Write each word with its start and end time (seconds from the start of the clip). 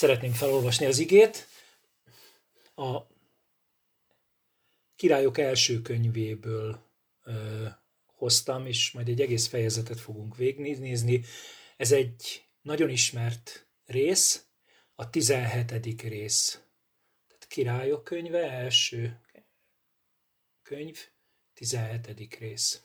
Szeretném 0.00 0.32
felolvasni 0.32 0.86
az 0.86 0.98
igét. 0.98 1.46
A 2.74 3.00
királyok 4.96 5.38
első 5.38 5.82
könyvéből 5.82 6.86
ö, 7.22 7.66
hoztam, 8.06 8.66
és 8.66 8.90
majd 8.90 9.08
egy 9.08 9.20
egész 9.20 9.48
fejezetet 9.48 10.00
fogunk 10.00 10.36
végignézni. 10.36 11.24
Ez 11.76 11.92
egy 11.92 12.44
nagyon 12.62 12.90
ismert 12.90 13.66
rész, 13.86 14.46
a 14.94 15.10
17. 15.10 16.02
rész. 16.02 16.60
Tehát 17.26 17.46
királyok 17.48 18.04
könyve, 18.04 18.50
első 18.50 19.20
könyv, 20.62 20.98
17. 21.54 22.36
rész. 22.38 22.82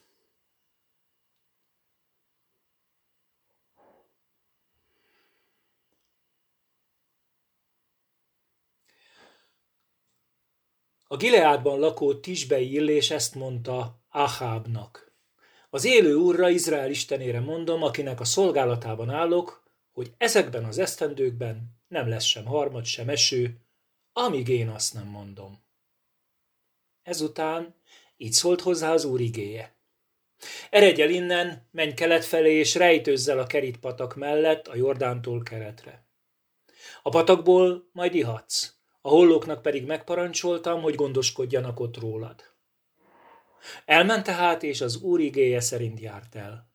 A 11.08 11.18
Gileádban 11.18 11.80
lakó 11.80 12.16
Tisbei 12.16 12.72
illés 12.72 13.12
ezt 13.12 13.36
mondta 13.36 14.04
Ahábnak. 14.09 15.14
Az 15.70 15.86
élő 15.86 16.16
úrra, 16.16 16.50
Izrael 16.50 16.90
istenére 16.90 17.40
mondom, 17.40 17.84
akinek 17.84 18.20
a 18.20 18.26
szolgálatában 18.26 19.09
állok, 19.09 19.64
hogy 19.91 20.14
ezekben 20.18 20.64
az 20.64 20.78
esztendőkben 20.78 21.80
nem 21.88 22.08
lesz 22.08 22.23
sem 22.23 22.45
harmad, 22.45 22.86
sem 22.86 23.09
eső, 23.09 23.58
amíg 24.14 24.48
én 24.48 24.70
azt 24.70 24.94
nem 24.94 25.08
mondom. 25.08 25.64
Ezután 27.04 27.76
így 28.17 28.31
szólt 28.31 28.62
hozzá 28.62 28.94
az 28.94 29.06
úr 29.06 29.22
igéje. 29.22 29.76
Eredj 30.70 31.02
el 31.02 31.09
innen, 31.09 31.67
menj 31.72 31.94
kelet 31.94 32.26
felé, 32.26 32.53
és 32.53 32.76
rejtőzzel 32.76 33.40
a 33.40 33.48
kerítpatak 33.48 34.16
mellett 34.16 34.67
a 34.67 34.76
Jordántól 34.76 35.44
keretre. 35.44 36.08
A 37.02 37.09
patakból 37.09 37.90
majd 37.92 38.16
ihatsz, 38.16 38.74
a 39.05 39.09
hollóknak 39.09 39.61
pedig 39.61 39.86
megparancsoltam, 39.86 40.81
hogy 40.81 40.95
gondoskodjanak 40.95 41.80
ott 41.80 41.98
rólad. 41.98 42.44
Elment 43.86 44.23
tehát, 44.23 44.64
és 44.64 44.81
az 44.81 45.02
úr 45.02 45.20
igéje 45.20 45.59
szerint 45.59 46.00
járt 46.00 46.36
el. 46.36 46.72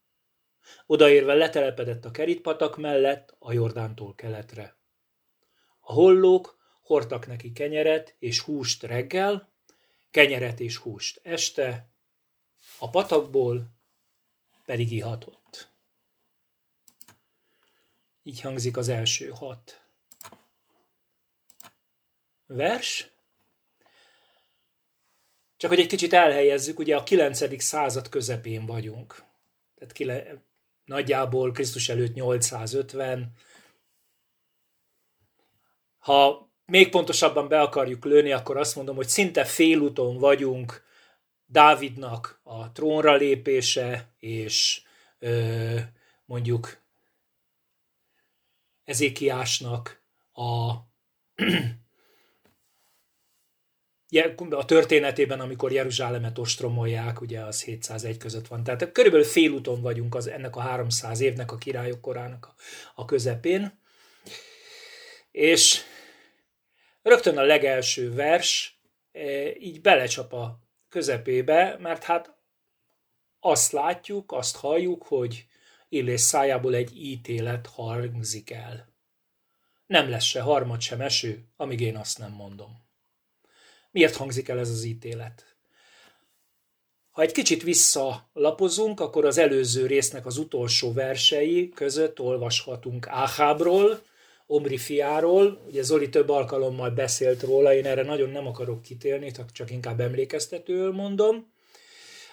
Odaérve 0.86 1.34
letelepedett 1.34 2.04
a 2.04 2.10
kerítpatak 2.10 2.76
mellett 2.76 3.36
a 3.38 3.52
Jordántól 3.52 4.14
keletre. 4.14 4.76
A 5.80 5.92
hollók 5.92 6.58
hordtak 6.82 7.26
neki 7.26 7.52
kenyeret 7.52 8.16
és 8.18 8.40
húst 8.40 8.82
reggel, 8.82 9.52
kenyeret 10.10 10.60
és 10.60 10.76
húst 10.76 11.20
este, 11.22 11.90
a 12.78 12.90
patakból 12.90 13.70
pedig 14.64 14.92
ihatott. 14.92 15.72
Így 18.22 18.40
hangzik 18.40 18.76
az 18.76 18.88
első 18.88 19.28
hat 19.28 19.89
vers. 22.50 23.10
Csak 25.56 25.70
hogy 25.70 25.80
egy 25.80 25.86
kicsit 25.86 26.12
elhelyezzük, 26.12 26.78
ugye 26.78 26.96
a 26.96 27.02
9. 27.02 27.62
század 27.62 28.08
közepén 28.08 28.66
vagyunk. 28.66 29.24
Tehát 29.74 29.92
kile, 29.92 30.42
nagyjából 30.84 31.52
Krisztus 31.52 31.88
előtt 31.88 32.14
850. 32.14 33.32
Ha 35.98 36.50
még 36.64 36.88
pontosabban 36.88 37.48
be 37.48 37.60
akarjuk 37.60 38.04
lőni, 38.04 38.32
akkor 38.32 38.56
azt 38.56 38.76
mondom, 38.76 38.96
hogy 38.96 39.08
szinte 39.08 39.44
félúton 39.44 40.18
vagyunk 40.18 40.84
Dávidnak 41.46 42.40
a 42.42 42.72
trónra 42.72 43.14
lépése, 43.14 44.14
és 44.18 44.82
ö, 45.18 45.76
mondjuk 46.24 46.78
Ezékiásnak 48.84 50.02
a 50.32 50.74
a 54.50 54.64
történetében, 54.64 55.40
amikor 55.40 55.72
Jeruzsálemet 55.72 56.38
ostromolják, 56.38 57.20
ugye 57.20 57.40
az 57.40 57.62
701 57.62 58.16
között 58.16 58.46
van. 58.46 58.64
Tehát 58.64 58.92
körülbelül 58.92 59.26
félúton 59.26 59.80
vagyunk 59.80 60.14
az, 60.14 60.26
ennek 60.26 60.56
a 60.56 60.60
300 60.60 61.20
évnek, 61.20 61.52
a 61.52 61.56
királyok 61.56 62.00
korának 62.00 62.46
a, 62.46 62.54
a 62.94 63.04
közepén. 63.04 63.78
És 65.30 65.80
rögtön 67.02 67.38
a 67.38 67.42
legelső 67.42 68.12
vers 68.12 68.80
e, 69.12 69.56
így 69.56 69.80
belecsap 69.80 70.32
a 70.32 70.58
közepébe, 70.88 71.76
mert 71.80 72.04
hát 72.04 72.34
azt 73.40 73.72
látjuk, 73.72 74.32
azt 74.32 74.56
halljuk, 74.56 75.02
hogy 75.02 75.46
Illés 75.88 76.20
szájából 76.20 76.74
egy 76.74 76.96
ítélet 76.96 77.66
hangzik 77.66 78.50
el. 78.50 78.88
Nem 79.86 80.08
lesz 80.08 80.24
se 80.24 80.40
harmad, 80.40 80.80
sem 80.80 81.00
eső, 81.00 81.44
amíg 81.56 81.80
én 81.80 81.96
azt 81.96 82.18
nem 82.18 82.32
mondom. 82.32 82.89
Miért 83.90 84.16
hangzik 84.16 84.48
el 84.48 84.58
ez 84.58 84.70
az 84.70 84.84
ítélet? 84.84 85.44
Ha 87.10 87.22
egy 87.22 87.32
kicsit 87.32 87.62
visszalapozunk, 87.62 89.00
akkor 89.00 89.24
az 89.24 89.38
előző 89.38 89.86
résznek 89.86 90.26
az 90.26 90.38
utolsó 90.38 90.92
versei 90.92 91.68
között 91.68 92.20
olvashatunk 92.20 93.06
Áhábról, 93.08 94.02
Omri 94.46 94.76
fiáról, 94.76 95.62
ugye 95.66 95.82
Zoli 95.82 96.08
több 96.08 96.28
alkalommal 96.28 96.90
beszélt 96.90 97.42
róla, 97.42 97.74
én 97.74 97.86
erre 97.86 98.02
nagyon 98.02 98.30
nem 98.30 98.46
akarok 98.46 98.82
kitérni, 98.82 99.32
csak 99.52 99.70
inkább 99.70 100.00
emlékeztetőül 100.00 100.92
mondom, 100.92 101.52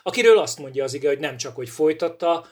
akiről 0.03 0.38
azt 0.38 0.59
mondja 0.59 0.84
az 0.84 0.94
ige, 0.94 1.07
hogy 1.07 1.19
nem 1.19 1.38
csak, 1.38 1.56
hogy 1.56 1.69
folytatta 1.69 2.47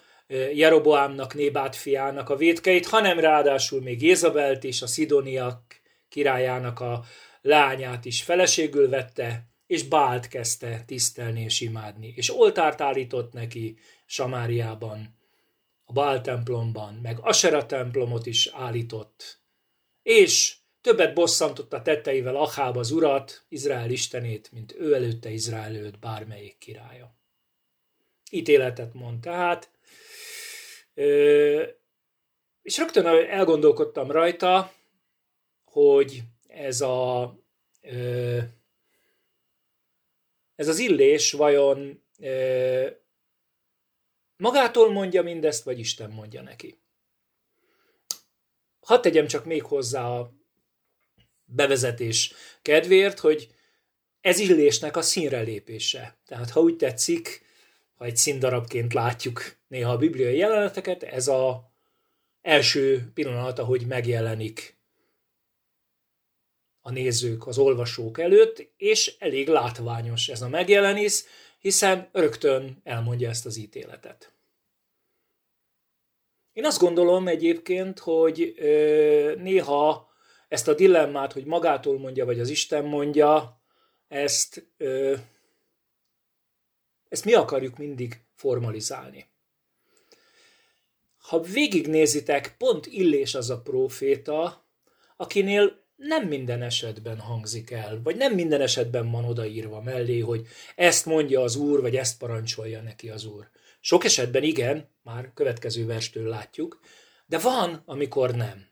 Jeroboámnak, 0.54 1.34
Nébát 1.34 1.76
fiának 1.76 2.30
a 2.30 2.36
védkeit, 2.36 2.86
hanem 2.86 3.20
ráadásul 3.20 3.82
még 3.82 4.02
Jézabelt 4.02 4.64
és 4.64 4.82
a 4.82 4.88
Szidoniak 4.88 5.62
királyának 6.10 6.80
a 6.80 7.04
lányát 7.45 8.06
is 8.06 8.23
feleségül 8.23 8.89
vette, 8.89 9.50
és 9.67 9.83
Bált 9.83 10.28
kezdte 10.28 10.83
tisztelni 10.85 11.41
és 11.41 11.61
imádni. 11.61 12.13
És 12.16 12.38
oltárt 12.38 12.81
állított 12.81 13.33
neki 13.33 13.78
Samáriában, 14.06 15.17
a 15.83 15.94
Bál 15.94 16.22
templomban, 16.22 16.94
meg 16.94 17.17
Asera 17.22 17.66
templomot 17.66 18.25
is 18.25 18.47
állított. 18.53 19.39
És 20.03 20.56
többet 20.81 21.13
bosszantott 21.13 21.73
a 21.73 21.81
tetteivel 21.81 22.35
Acháb 22.35 22.78
az 22.78 22.91
urat, 22.91 23.45
Izrael 23.50 23.89
istenét, 23.89 24.51
mint 24.51 24.75
ő 24.77 24.94
előtte 24.94 25.29
Izrael 25.29 25.75
előtt 25.75 26.00
bármelyik 26.00 26.57
királya. 26.57 27.16
Ítéletet 28.31 28.94
mond 28.94 29.19
tehát, 29.19 29.69
és 32.62 32.77
rögtön 32.77 33.06
elgondolkodtam 33.06 34.12
rajta, 34.12 34.73
hogy 35.63 36.23
ez 36.56 36.82
a 36.82 37.34
ez 40.56 40.68
az 40.68 40.80
illés 40.80 41.32
vajon 41.32 42.04
magától 44.38 44.92
mondja 44.92 45.22
mindezt, 45.22 45.64
vagy 45.64 45.80
Isten 45.80 46.10
mondja 46.10 46.42
neki. 46.42 46.80
Hadd 48.80 49.02
tegyem 49.02 49.28
csak 49.28 49.46
még 49.46 49.64
hozzá 49.64 50.10
a 50.10 50.34
bevezetés 51.46 52.34
kedvéért, 52.62 53.20
hogy 53.20 53.54
ez 54.22 54.40
illésnek 54.40 54.98
a 54.98 55.02
színre 55.02 55.42
lépése. 55.42 56.18
Tehát 56.26 56.50
ha 56.50 56.60
úgy 56.60 56.76
tetszik, 56.76 57.46
ha 57.96 58.06
egy 58.06 58.18
színdarabként 58.18 58.94
látjuk 58.94 59.58
néha 59.68 59.92
a 59.92 59.98
bibliai 59.98 60.38
jeleneteket, 60.38 61.04
ez 61.04 61.28
a 61.28 61.72
első 62.42 63.12
pillanat, 63.14 63.60
ahogy 63.60 63.86
megjelenik 63.86 64.75
a 66.88 66.91
nézők, 66.91 67.47
az 67.47 67.57
olvasók 67.57 68.19
előtt, 68.19 68.72
és 68.78 69.16
elég 69.19 69.47
látványos 69.47 70.28
ez 70.28 70.41
a 70.41 70.50
megjelenés, 70.50 71.23
hiszen 71.59 72.09
rögtön 72.12 72.81
elmondja 72.84 73.29
ezt 73.29 73.46
az 73.46 73.57
ítéletet. 73.57 74.31
Én 76.53 76.66
azt 76.66 76.79
gondolom 76.79 77.28
egyébként, 77.28 78.00
hogy 78.00 78.53
ö, 78.57 79.35
néha 79.38 80.12
ezt 80.48 80.68
a 80.68 80.74
dilemmát, 80.74 81.33
hogy 81.33 81.45
magától 81.45 82.00
mondja, 82.00 82.25
vagy 82.25 82.39
az 82.39 82.50
Isten 82.50 82.86
mondja, 82.86 83.62
ezt, 84.07 84.68
ö, 84.77 85.15
ezt 87.10 87.25
mi 87.25 87.33
akarjuk 87.33 87.77
mindig 87.77 88.21
formalizálni. 88.36 89.25
Ha 91.18 91.42
végignézitek, 91.42 92.56
pont 92.57 92.86
Illés 92.86 93.36
az 93.36 93.50
a 93.50 93.62
próféta, 93.62 94.65
akinél 95.18 95.83
nem 95.95 96.27
minden 96.27 96.62
esetben 96.62 97.19
hangzik 97.19 97.71
el, 97.71 98.00
vagy 98.03 98.15
nem 98.15 98.33
minden 98.33 98.62
esetben 98.62 99.12
van 99.12 99.25
odaírva 99.25 99.81
mellé, 99.81 100.19
hogy 100.19 100.47
ezt 100.75 101.06
mondja 101.06 101.42
az 101.42 101.56
úr, 101.56 101.81
vagy 101.81 101.95
ezt 101.95 102.18
parancsolja 102.18 102.81
neki 102.81 103.09
az 103.09 103.25
úr. 103.25 103.50
Sok 103.80 104.03
esetben 104.03 104.44
igen, 104.44 104.89
már 105.03 105.31
következő 105.33 105.86
verstől 105.86 106.27
látjuk, 106.27 106.80
de 107.25 107.39
van, 107.39 107.81
amikor 107.86 108.36
nem. 108.36 108.68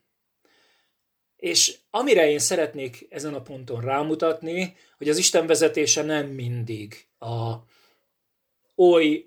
És 1.36 1.78
amire 1.90 2.30
én 2.30 2.40
szeretnék 2.40 3.08
ezen 3.10 3.34
a 3.34 3.42
ponton 3.42 3.82
rámutatni, 3.82 4.76
hogy 4.98 5.10
az 5.10 5.18
Isten 5.18 5.48
vezetése 5.48 6.02
nem 6.02 6.28
mindig 6.28 7.08
a 7.20 7.54
oly 8.76 9.26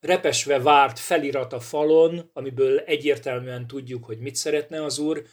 repesve 0.00 0.58
várt 0.58 0.98
felirat 0.98 1.52
a 1.52 1.60
falon, 1.60 2.30
amiből 2.32 2.78
egyértelműen 2.78 3.66
tudjuk, 3.66 4.04
hogy 4.04 4.18
mit 4.18 4.34
szeretne 4.34 4.84
az 4.84 4.98
Úr, 4.98 5.26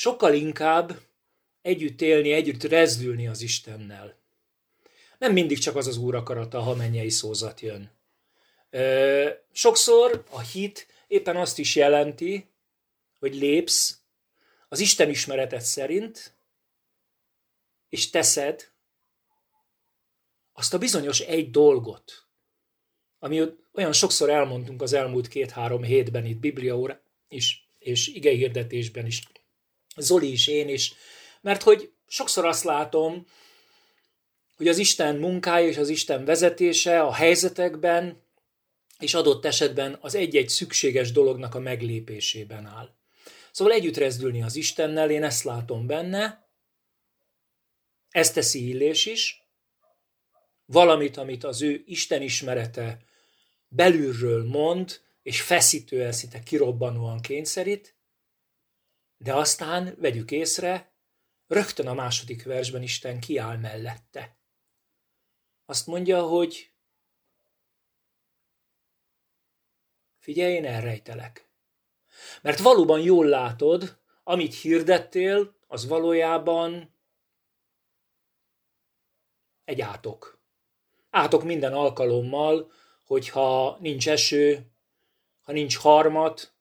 sokkal 0.00 0.34
inkább 0.34 1.00
együtt 1.62 2.00
élni, 2.00 2.32
együtt 2.32 2.62
rezdülni 2.62 3.26
az 3.28 3.42
Istennel. 3.42 4.18
Nem 5.18 5.32
mindig 5.32 5.58
csak 5.58 5.76
az 5.76 5.86
az 5.86 5.96
Úr 5.96 6.14
akarata, 6.14 6.60
ha 6.60 6.74
mennyei 6.74 7.10
szózat 7.10 7.60
jön. 7.60 7.90
Sokszor 9.52 10.24
a 10.30 10.40
hit 10.40 10.86
éppen 11.06 11.36
azt 11.36 11.58
is 11.58 11.76
jelenti, 11.76 12.48
hogy 13.18 13.34
lépsz 13.34 14.00
az 14.68 14.80
Isten 14.80 15.08
ismeretet 15.08 15.62
szerint, 15.62 16.34
és 17.88 18.10
teszed 18.10 18.70
azt 20.52 20.74
a 20.74 20.78
bizonyos 20.78 21.20
egy 21.20 21.50
dolgot, 21.50 22.26
ami 23.18 23.42
olyan 23.72 23.92
sokszor 23.92 24.30
elmondtunk 24.30 24.82
az 24.82 24.92
elmúlt 24.92 25.28
két-három 25.28 25.82
hétben 25.82 26.24
itt 26.24 26.38
Bibliaóra 26.38 27.02
is, 27.28 27.68
és 27.78 28.06
igehirdetésben 28.06 29.06
is, 29.06 29.22
Zoli 29.96 30.32
is, 30.32 30.46
én 30.46 30.68
is, 30.68 30.94
mert 31.40 31.62
hogy 31.62 31.92
sokszor 32.06 32.44
azt 32.44 32.64
látom, 32.64 33.26
hogy 34.56 34.68
az 34.68 34.78
Isten 34.78 35.16
munkája 35.16 35.68
és 35.68 35.76
az 35.76 35.88
Isten 35.88 36.24
vezetése 36.24 37.00
a 37.00 37.12
helyzetekben 37.12 38.22
és 38.98 39.14
adott 39.14 39.44
esetben 39.44 39.98
az 40.00 40.14
egy-egy 40.14 40.48
szükséges 40.48 41.12
dolognak 41.12 41.54
a 41.54 41.58
meglépésében 41.58 42.66
áll. 42.66 42.94
Szóval 43.52 43.72
együtt 43.72 43.96
rezdülni 43.96 44.42
az 44.42 44.56
Istennel, 44.56 45.10
én 45.10 45.24
ezt 45.24 45.42
látom 45.42 45.86
benne, 45.86 46.48
ezt 48.10 48.34
teszi 48.34 48.68
Illés 48.68 49.06
is, 49.06 49.44
valamit, 50.66 51.16
amit 51.16 51.44
az 51.44 51.62
ő 51.62 51.82
Isten 51.86 52.22
ismerete 52.22 52.98
belülről 53.68 54.44
mond, 54.44 55.00
és 55.22 55.42
feszítően, 55.42 56.12
szinte 56.12 56.42
kirobbanóan 56.42 57.20
kényszerít, 57.20 57.94
de 59.22 59.34
aztán 59.34 59.94
vegyük 59.98 60.30
észre, 60.30 60.92
rögtön 61.46 61.86
a 61.86 61.94
második 61.94 62.44
versben 62.44 62.82
Isten 62.82 63.20
kiáll 63.20 63.56
mellette. 63.56 64.36
Azt 65.66 65.86
mondja, 65.86 66.22
hogy 66.22 66.72
figyelj, 70.18 70.52
én 70.52 70.64
elrejtelek. 70.64 71.48
Mert 72.42 72.58
valóban 72.58 73.00
jól 73.00 73.26
látod, 73.26 73.98
amit 74.24 74.54
hirdettél, 74.54 75.56
az 75.66 75.86
valójában 75.86 76.94
egy 79.64 79.80
átok. 79.80 80.40
Átok 81.10 81.42
minden 81.42 81.72
alkalommal, 81.72 82.72
hogyha 83.04 83.76
nincs 83.80 84.08
eső, 84.08 84.70
ha 85.42 85.52
nincs 85.52 85.76
harmat, 85.76 86.54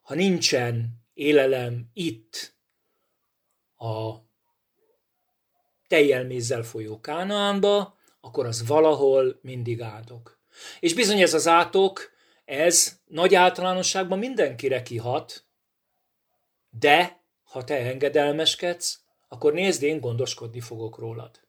ha 0.00 0.14
nincsen 0.14 1.01
élelem 1.14 1.90
itt 1.92 2.56
a 3.76 4.14
tejjelmézzel 5.86 6.62
folyó 6.62 7.00
Kánaánba, 7.00 7.98
akkor 8.20 8.46
az 8.46 8.66
valahol 8.66 9.38
mindig 9.42 9.80
átok. 9.80 10.40
És 10.80 10.94
bizony 10.94 11.20
ez 11.20 11.34
az 11.34 11.48
átok, 11.48 12.10
ez 12.44 13.00
nagy 13.04 13.34
általánosságban 13.34 14.18
mindenkire 14.18 14.82
kihat, 14.82 15.46
de 16.70 17.22
ha 17.42 17.64
te 17.64 17.76
engedelmeskedsz, 17.76 19.00
akkor 19.28 19.52
nézd, 19.52 19.82
én 19.82 20.00
gondoskodni 20.00 20.60
fogok 20.60 20.98
rólad. 20.98 21.40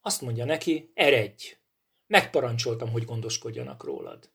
Azt 0.00 0.20
mondja 0.20 0.44
neki, 0.44 0.90
eredj, 0.94 1.56
megparancsoltam, 2.06 2.90
hogy 2.90 3.04
gondoskodjanak 3.04 3.84
rólad. 3.84 4.30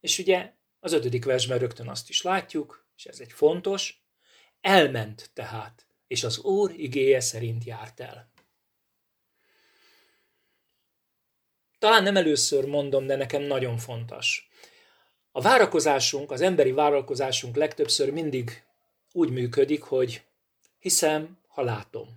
És 0.00 0.18
ugye 0.18 0.52
az 0.80 0.92
ötödik 0.92 1.24
versben 1.24 1.58
rögtön 1.58 1.88
azt 1.88 2.08
is 2.08 2.22
látjuk, 2.22 2.86
és 3.02 3.08
ez 3.08 3.20
egy 3.20 3.32
fontos, 3.32 4.02
elment 4.60 5.30
tehát, 5.34 5.86
és 6.06 6.24
az 6.24 6.38
Úr 6.38 6.70
igéje 6.70 7.20
szerint 7.20 7.64
járt 7.64 8.00
el. 8.00 8.30
Talán 11.78 12.02
nem 12.02 12.16
először 12.16 12.64
mondom, 12.64 13.06
de 13.06 13.16
nekem 13.16 13.42
nagyon 13.42 13.78
fontos. 13.78 14.48
A 15.32 15.40
várakozásunk, 15.40 16.30
az 16.30 16.40
emberi 16.40 16.72
várakozásunk 16.72 17.56
legtöbbször 17.56 18.10
mindig 18.10 18.64
úgy 19.12 19.30
működik, 19.30 19.82
hogy 19.82 20.24
hiszem, 20.78 21.38
ha 21.46 21.62
látom. 21.62 22.08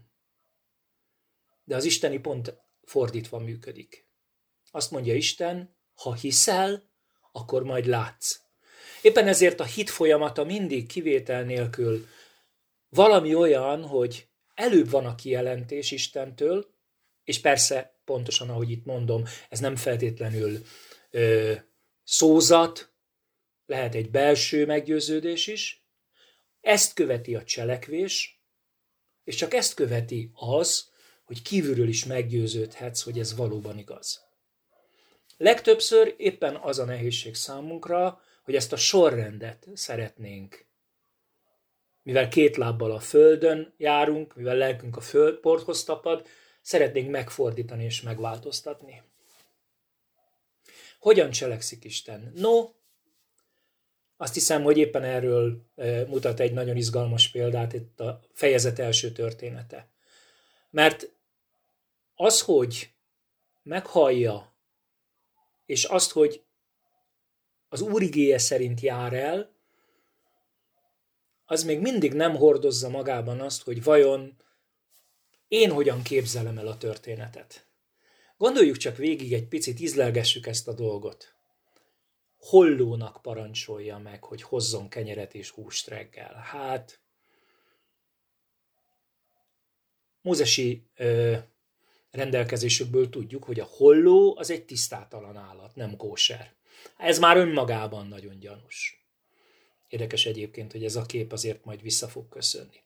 De 1.64 1.76
az 1.76 1.86
isteni 1.86 2.20
pont 2.20 2.54
fordítva 2.84 3.40
működik. 3.40 4.08
Azt 4.72 4.92
mondja 4.92 5.16
Isten, 5.16 5.76
ha 5.94 6.14
hiszel, 6.14 6.84
akkor 7.32 7.64
majd 7.64 7.86
látsz. 7.86 8.45
Éppen 9.06 9.28
ezért 9.28 9.60
a 9.60 9.64
hit 9.64 9.90
folyamata 9.90 10.44
mindig 10.44 10.88
kivétel 10.88 11.44
nélkül 11.44 12.08
valami 12.90 13.36
olyan, 13.36 13.84
hogy 13.84 14.28
előbb 14.54 14.90
van 14.90 15.06
a 15.06 15.16
kijelentés 15.16 15.92
Istentől, 15.92 16.66
és 17.24 17.40
persze 17.40 18.00
pontosan 18.06 18.50
ahogy 18.50 18.72
itt 18.72 18.86
mondom, 18.86 19.24
ez 19.50 19.60
nem 19.60 19.76
feltétlenül 19.76 20.66
ö, 21.10 21.54
szózat, 22.04 22.94
lehet 23.66 23.96
egy 23.96 24.10
belső 24.10 24.66
meggyőződés 24.66 25.48
is, 25.48 25.86
ezt 26.62 26.94
követi 26.94 27.36
a 27.36 27.44
cselekvés, 27.44 28.42
és 29.24 29.36
csak 29.36 29.54
ezt 29.54 29.74
követi 29.74 30.32
az, 30.34 30.92
hogy 31.24 31.42
kívülről 31.42 31.88
is 31.88 32.06
meggyőződhetsz, 32.06 33.02
hogy 33.02 33.20
ez 33.20 33.36
valóban 33.36 33.78
igaz. 33.78 34.24
Legtöbbször 35.38 36.14
éppen 36.18 36.56
az 36.56 36.80
a 36.80 36.86
nehézség 36.86 37.36
számunkra, 37.36 38.24
hogy 38.46 38.56
ezt 38.56 38.74
a 38.74 38.78
sorrendet 38.78 39.68
szeretnénk. 39.74 40.66
Mivel 42.04 42.28
két 42.28 42.58
lábbal 42.58 42.92
a 42.92 43.00
földön 43.00 43.74
járunk, 43.78 44.36
mivel 44.36 44.56
lelkünk 44.56 44.98
a 44.98 45.02
földporthoz 45.02 45.84
tapad, 45.84 46.28
szeretnénk 46.62 47.10
megfordítani 47.10 47.84
és 47.84 48.02
megváltoztatni. 48.02 49.04
Hogyan 51.00 51.30
cselekszik 51.30 51.84
Isten? 51.84 52.32
No, 52.36 52.70
azt 54.18 54.34
hiszem, 54.34 54.64
hogy 54.64 54.78
éppen 54.78 55.04
erről 55.04 55.66
e, 55.76 56.06
mutat 56.06 56.40
egy 56.40 56.54
nagyon 56.54 56.76
izgalmas 56.76 57.30
példát 57.30 57.74
itt 57.74 58.00
a 58.00 58.20
fejezet 58.34 58.80
első 58.80 59.12
története. 59.12 59.88
Mert 60.70 61.12
az, 62.16 62.42
hogy 62.42 62.90
meghallja, 63.64 64.54
és 65.66 65.84
azt, 65.84 66.12
hogy 66.12 66.45
az 67.76 67.82
úrigéje 67.82 68.38
szerint 68.38 68.80
jár 68.80 69.14
el, 69.14 69.54
az 71.46 71.64
még 71.64 71.80
mindig 71.80 72.14
nem 72.14 72.36
hordozza 72.36 72.90
magában 72.90 73.40
azt, 73.40 73.64
hogy 73.64 73.84
vajon 73.84 74.36
én 75.48 75.72
hogyan 75.72 76.02
képzelem 76.02 76.58
el 76.58 76.68
a 76.68 76.78
történetet. 76.78 77.68
Gondoljuk 78.38 78.78
csak 78.78 78.98
végig 78.98 79.34
egy 79.34 79.48
picit, 79.48 79.80
izlelgessük 79.80 80.48
ezt 80.48 80.68
a 80.68 80.74
dolgot. 80.74 81.36
Hollónak 82.38 83.22
parancsolja 83.22 83.98
meg, 83.98 84.24
hogy 84.24 84.42
hozzon 84.42 84.90
kenyeret 84.90 85.34
és 85.34 85.50
húst 85.50 85.88
reggel. 85.88 86.34
Hát, 86.34 87.00
mózesi 90.22 90.88
ö, 90.96 91.38
rendelkezésükből 92.12 93.10
tudjuk, 93.10 93.44
hogy 93.44 93.60
a 93.60 93.66
holló 93.70 94.38
az 94.38 94.50
egy 94.50 94.66
tisztátalan 94.66 95.38
állat, 95.38 95.76
nem 95.76 95.96
kóser. 95.96 96.54
Ez 96.98 97.20
már 97.20 97.38
önmagában 97.38 98.08
nagyon 98.08 98.40
gyanús. 98.40 99.06
Érdekes 99.88 100.26
egyébként, 100.26 100.72
hogy 100.72 100.84
ez 100.84 100.96
a 100.96 101.06
kép 101.06 101.32
azért 101.32 101.66
majd 101.66 101.82
vissza 101.82 102.08
fog 102.08 102.30
köszönni. 102.30 102.84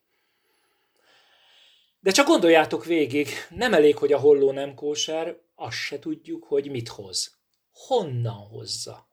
De 2.00 2.12
csak 2.12 2.28
gondoljátok 2.28 2.86
végig, 2.86 3.28
nem 3.50 3.74
elég, 3.74 3.98
hogy 3.98 4.14
a 4.14 4.20
holló 4.20 4.52
nem 4.52 4.74
kóser, 4.74 5.38
azt 5.56 5.78
se 5.78 6.00
tudjuk, 6.00 6.44
hogy 6.44 6.70
mit 6.70 6.88
hoz. 6.88 7.38
Honnan 7.72 8.48
hozza? 8.48 9.08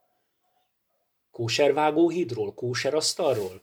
Kóservágóhídról, 1.31 2.55
kóserasztalról? 2.55 3.61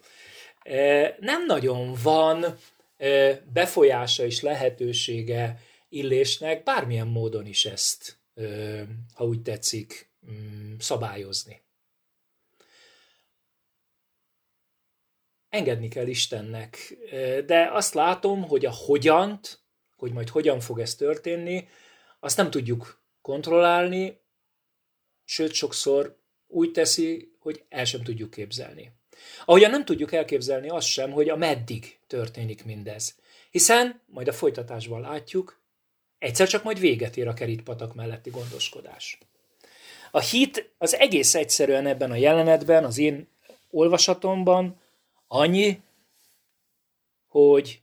E, 0.63 1.15
nem 1.20 1.46
nagyon 1.46 1.98
van 2.03 2.58
e, 2.98 3.41
befolyása 3.53 4.25
és 4.25 4.41
lehetősége 4.41 5.62
illésnek 5.89 6.63
bármilyen 6.63 7.08
módon 7.08 7.46
is 7.46 7.65
ezt, 7.65 8.17
e, 8.36 8.43
ha 9.13 9.25
úgy 9.25 9.41
tetszik, 9.41 10.12
szabályozni. 10.77 11.61
engedni 15.53 15.87
kell 15.87 16.07
Istennek. 16.07 16.97
De 17.45 17.69
azt 17.71 17.93
látom, 17.93 18.43
hogy 18.43 18.65
a 18.65 18.71
hogyant, 18.71 19.59
hogy 19.95 20.11
majd 20.11 20.29
hogyan 20.29 20.59
fog 20.59 20.79
ez 20.79 20.95
történni, 20.95 21.67
azt 22.19 22.37
nem 22.37 22.49
tudjuk 22.49 23.01
kontrollálni, 23.21 24.21
sőt 25.25 25.53
sokszor 25.53 26.19
úgy 26.47 26.71
teszi, 26.71 27.35
hogy 27.39 27.63
el 27.69 27.85
sem 27.85 28.03
tudjuk 28.03 28.29
képzelni. 28.29 28.91
Ahogyan 29.45 29.69
nem 29.69 29.85
tudjuk 29.85 30.11
elképzelni 30.11 30.69
azt 30.69 30.87
sem, 30.87 31.11
hogy 31.11 31.29
a 31.29 31.35
meddig 31.35 31.99
történik 32.07 32.65
mindez. 32.65 33.15
Hiszen, 33.51 34.01
majd 34.05 34.27
a 34.27 34.33
folytatásban 34.33 35.01
látjuk, 35.01 35.61
egyszer 36.17 36.47
csak 36.47 36.63
majd 36.63 36.79
véget 36.79 37.17
ér 37.17 37.27
a 37.27 37.33
kerítpatak 37.33 37.93
melletti 37.93 38.29
gondoskodás. 38.29 39.17
A 40.15 40.20
hit 40.20 40.74
az 40.77 40.96
egész 40.96 41.36
egyszerűen 41.36 41.86
ebben 41.86 42.12
a 42.12 42.15
jelenetben, 42.15 42.84
az 42.84 42.98
én 42.98 43.27
olvasatomban 43.70 44.82
Annyi, 45.27 45.82
hogy 47.27 47.82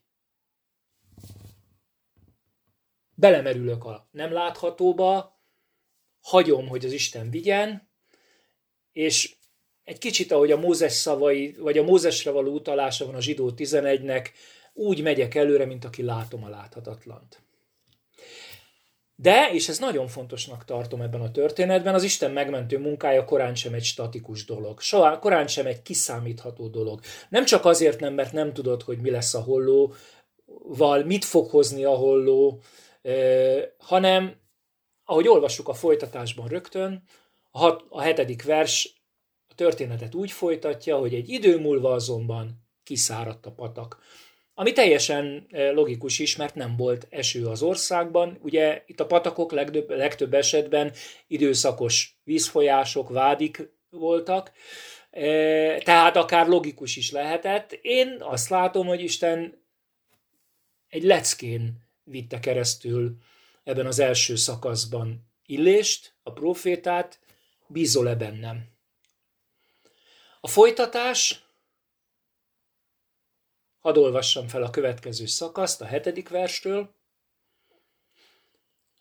belemerülök 3.15 3.85
a 3.85 4.09
nem 4.11 4.33
láthatóba, 4.33 5.39
hagyom, 6.21 6.69
hogy 6.69 6.85
az 6.85 6.93
Isten 6.93 7.31
vigyen, 7.31 7.89
és 8.93 9.37
egy 9.85 9.99
kicsit, 9.99 10.33
ahogy 10.33 10.53
a 10.53 10.59
Mózes 10.59 10.93
szavai, 10.93 11.53
vagy 11.53 11.79
a 11.79 11.83
Mózesre 11.83 12.31
való 12.31 12.53
utalása 12.53 13.07
van 13.07 13.15
a 13.15 13.21
zsidó 13.21 13.53
11-nek, 13.57 14.29
úgy 14.73 15.03
megyek 15.03 15.35
előre, 15.35 15.65
mint 15.65 15.85
aki 15.85 16.03
látom 16.03 16.45
a 16.45 16.49
láthatatlant. 16.49 17.43
De, 19.23 19.51
és 19.53 19.69
ez 19.69 19.79
nagyon 19.79 20.07
fontosnak 20.07 20.65
tartom 20.65 21.01
ebben 21.01 21.21
a 21.21 21.31
történetben, 21.31 21.95
az 21.95 22.03
Isten 22.03 22.31
megmentő 22.31 22.79
munkája 22.79 23.25
korán 23.25 23.55
sem 23.55 23.75
egy 23.75 23.85
statikus 23.85 24.45
dolog. 24.45 24.81
Soha, 24.81 25.19
korán 25.19 25.47
sem 25.47 25.67
egy 25.67 25.83
kiszámítható 25.83 26.69
dolog. 26.69 27.01
Nem 27.29 27.45
csak 27.45 27.65
azért 27.65 28.01
nem, 28.01 28.15
mert 28.15 28.33
nem 28.33 28.53
tudod, 28.53 28.83
hogy 28.83 28.99
mi 28.99 29.11
lesz 29.11 29.35
a 29.35 29.41
hollóval, 29.41 31.05
mit 31.05 31.25
fog 31.25 31.51
hozni 31.51 31.85
a 31.85 31.95
holló, 31.95 32.63
hanem, 33.79 34.37
ahogy 35.05 35.29
olvassuk 35.29 35.69
a 35.69 35.75
folytatásban 35.75 36.49
rögtön, 36.49 37.03
a, 37.51 37.59
hat, 37.59 37.85
a 37.89 38.01
hetedik 38.01 38.43
vers 38.43 38.95
a 39.49 39.55
történetet 39.55 40.15
úgy 40.15 40.31
folytatja, 40.31 40.99
hogy 40.99 41.15
egy 41.15 41.29
idő 41.29 41.59
múlva 41.59 41.93
azonban 41.93 42.67
kiszáradt 42.83 43.47
a 43.47 43.53
patak. 43.53 43.99
Ami 44.61 44.73
teljesen 44.73 45.47
logikus 45.51 46.19
is, 46.19 46.37
mert 46.37 46.55
nem 46.55 46.77
volt 46.77 47.07
eső 47.11 47.47
az 47.47 47.63
országban. 47.63 48.39
Ugye 48.43 48.83
itt 48.87 49.01
a 49.01 49.07
patakok 49.07 49.53
legtöbb, 49.53 49.91
legtöbb 49.91 50.35
esetben 50.35 50.93
időszakos 51.27 52.19
vízfolyások, 52.25 53.09
vádik 53.09 53.71
voltak, 53.91 54.53
tehát 55.83 56.17
akár 56.17 56.47
logikus 56.47 56.97
is 56.97 57.11
lehetett. 57.11 57.73
Én 57.83 58.17
azt 58.19 58.49
látom, 58.49 58.87
hogy 58.87 59.01
Isten 59.03 59.63
egy 60.89 61.03
leckén 61.03 61.73
vitte 62.05 62.41
keresztül 62.41 63.17
ebben 63.65 63.87
az 63.87 63.99
első 63.99 64.37
szakaszban 64.37 65.31
Illést, 65.47 66.15
a 66.23 66.33
profétát, 66.33 67.19
bízol-e 67.67 68.15
bennem? 68.15 68.69
A 70.41 70.49
folytatás, 70.49 71.45
hadd 73.81 73.97
olvassam 73.97 74.49
fel 74.49 74.63
a 74.63 74.71
következő 74.71 75.27
szakaszt, 75.27 75.81
a 75.81 75.85
hetedik 75.85 76.29
verstől. 76.29 76.95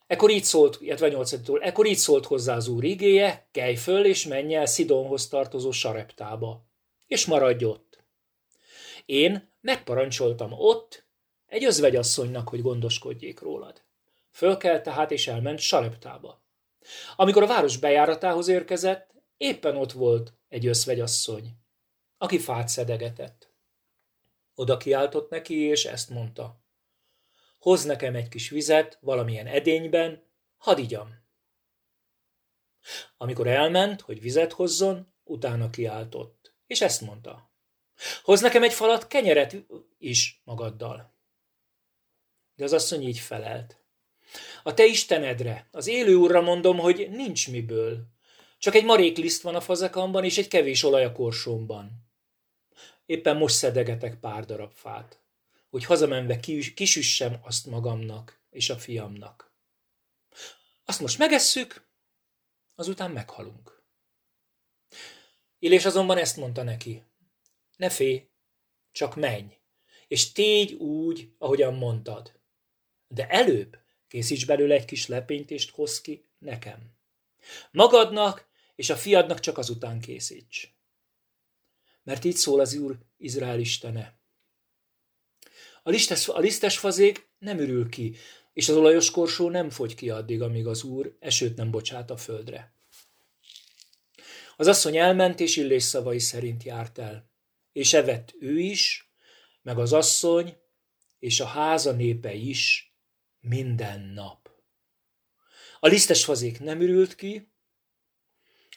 Ekkor 0.08 0.30
így 0.30 0.44
szólt, 0.44 0.82
illetve 0.82 1.10
nyolcaditól, 1.10 1.62
ekkor 1.62 1.86
így 1.86 1.98
szólt 1.98 2.26
hozzá 2.26 2.56
az 2.56 2.68
úr 2.68 2.84
igéje, 2.84 3.48
kelj 3.52 3.76
föl 3.76 4.06
és 4.06 4.26
menj 4.26 4.56
el 4.56 4.66
Szidonhoz 4.66 5.28
tartozó 5.28 5.72
sareptába, 5.72 6.66
és 7.08 7.26
maradj 7.26 7.64
ott. 7.64 8.04
Én 9.06 9.54
megparancsoltam 9.62 10.52
ott 10.52 11.08
egy 11.46 11.64
özvegyasszonynak, 11.64 12.50
hogy 12.50 12.62
gondoskodjék 12.62 13.40
rólad. 13.40 13.84
Fölkelt 14.32 14.84
tehát 14.84 15.12
és 15.12 15.28
elment 15.28 15.60
Sareptába. 15.60 16.44
Amikor 17.16 17.44
a 17.44 17.48
város 17.48 17.78
bejáratához 17.78 18.48
érkezett, 18.48 19.14
éppen 19.38 19.76
ott 19.76 19.92
volt 19.92 20.34
egy 20.48 20.68
özvegyasszony, 20.68 21.58
aki 22.18 22.40
fát 22.40 22.68
szedegetett. 22.68 23.49
Oda 24.60 24.78
kiáltott 24.78 25.30
neki, 25.30 25.56
és 25.56 25.86
ezt 25.86 26.10
mondta. 26.10 26.64
Hoz 27.60 27.84
nekem 27.84 28.16
egy 28.16 28.28
kis 28.28 28.50
vizet 28.50 28.98
valamilyen 29.02 29.48
edényben, 29.48 30.24
hadd 30.58 30.78
igyam. 30.78 31.16
Amikor 33.18 33.48
elment, 33.48 34.02
hogy 34.02 34.22
vizet 34.22 34.54
hozzon, 34.54 35.14
utána 35.24 35.70
kiáltott, 35.70 36.56
és 36.68 36.82
ezt 36.82 37.02
mondta. 37.02 37.52
Hoz 38.24 38.42
nekem 38.42 38.64
egy 38.64 38.74
falat 38.74 39.08
kenyeret 39.08 39.56
is 39.98 40.42
magaddal. 40.44 41.14
De 42.56 42.64
az 42.64 42.74
asszony 42.74 43.02
így 43.02 43.20
felelt. 43.20 43.84
A 44.64 44.74
te 44.74 44.86
Istenedre, 44.86 45.68
az 45.72 45.88
élő 45.88 46.16
úrra 46.16 46.42
mondom, 46.42 46.78
hogy 46.78 47.10
nincs 47.12 47.52
miből. 47.52 48.08
Csak 48.58 48.76
egy 48.76 48.86
marék 48.86 49.18
liszt 49.18 49.42
van 49.42 49.56
a 49.56 49.62
fazekamban, 49.62 50.24
és 50.24 50.38
egy 50.38 50.48
kevés 50.48 50.84
olaj 50.84 51.06
a 51.06 51.12
korsómban. 51.12 52.09
Éppen 53.10 53.38
most 53.38 53.56
szedegetek 53.56 54.20
pár 54.20 54.46
darab 54.46 54.74
fát, 54.74 55.22
hogy 55.70 55.86
hazamenve 55.86 56.40
kisüssem 56.74 57.40
azt 57.42 57.66
magamnak 57.66 58.42
és 58.50 58.70
a 58.70 58.78
fiamnak. 58.78 59.54
Azt 60.86 61.00
most 61.00 61.18
megesszük, 61.18 61.88
azután 62.76 63.12
meghalunk. 63.12 63.84
Illés 65.60 65.86
azonban 65.86 66.18
ezt 66.18 66.38
mondta 66.38 66.64
neki. 66.64 67.04
Ne 67.78 67.90
félj, 67.90 68.30
csak 68.92 69.16
menj, 69.16 69.58
és 70.08 70.32
tégy 70.32 70.74
úgy, 70.74 71.34
ahogyan 71.38 71.74
mondtad. 71.74 72.40
De 73.08 73.28
előbb 73.28 73.78
készíts 74.08 74.46
belőle 74.46 74.76
egy 74.76 74.86
kis 74.86 75.08
lepényt, 75.08 75.52
és 75.52 75.72
hozz 75.72 76.00
ki 76.00 76.30
nekem. 76.38 76.98
Magadnak 77.72 78.50
és 78.76 78.90
a 78.90 78.96
fiadnak 78.96 79.40
csak 79.40 79.58
azután 79.58 80.00
készíts. 80.00 80.79
Mert 82.10 82.26
így 82.26 82.36
szól 82.36 82.60
az 82.60 82.74
Úr 82.74 82.98
Izrael 83.18 83.60
Istene. 83.60 84.20
A 85.84 85.90
lisztes, 85.90 86.28
a 86.28 86.40
lisztes 86.40 86.78
fazék 86.78 87.30
nem 87.40 87.60
ürül 87.60 87.90
ki, 87.90 88.16
és 88.54 88.70
az 88.70 88.76
olajos 88.76 89.12
korsó 89.12 89.50
nem 89.50 89.70
fogy 89.70 89.96
ki 89.96 90.10
addig, 90.10 90.42
amíg 90.42 90.68
az 90.68 90.84
Úr 90.84 91.16
esőt 91.20 91.56
nem 91.56 91.72
bocsát 91.72 92.10
a 92.10 92.18
földre. 92.18 92.74
Az 94.58 94.68
asszony 94.68 94.98
elment, 94.98 95.40
és 95.40 95.56
illés 95.56 95.84
szavai 95.84 96.20
szerint 96.20 96.64
járt 96.64 96.98
el. 96.98 97.30
És 97.72 97.94
evett 97.94 98.36
ő 98.40 98.60
is, 98.60 99.12
meg 99.62 99.80
az 99.80 99.94
asszony, 99.94 100.58
és 101.20 101.40
a 101.40 101.46
háza 101.46 101.92
népe 101.92 102.34
is, 102.34 102.94
minden 103.40 104.02
nap. 104.02 104.50
A 105.80 105.88
lisztes 105.88 106.24
fazék 106.24 106.60
nem 106.60 106.82
ürült 106.82 107.16
ki, 107.16 107.52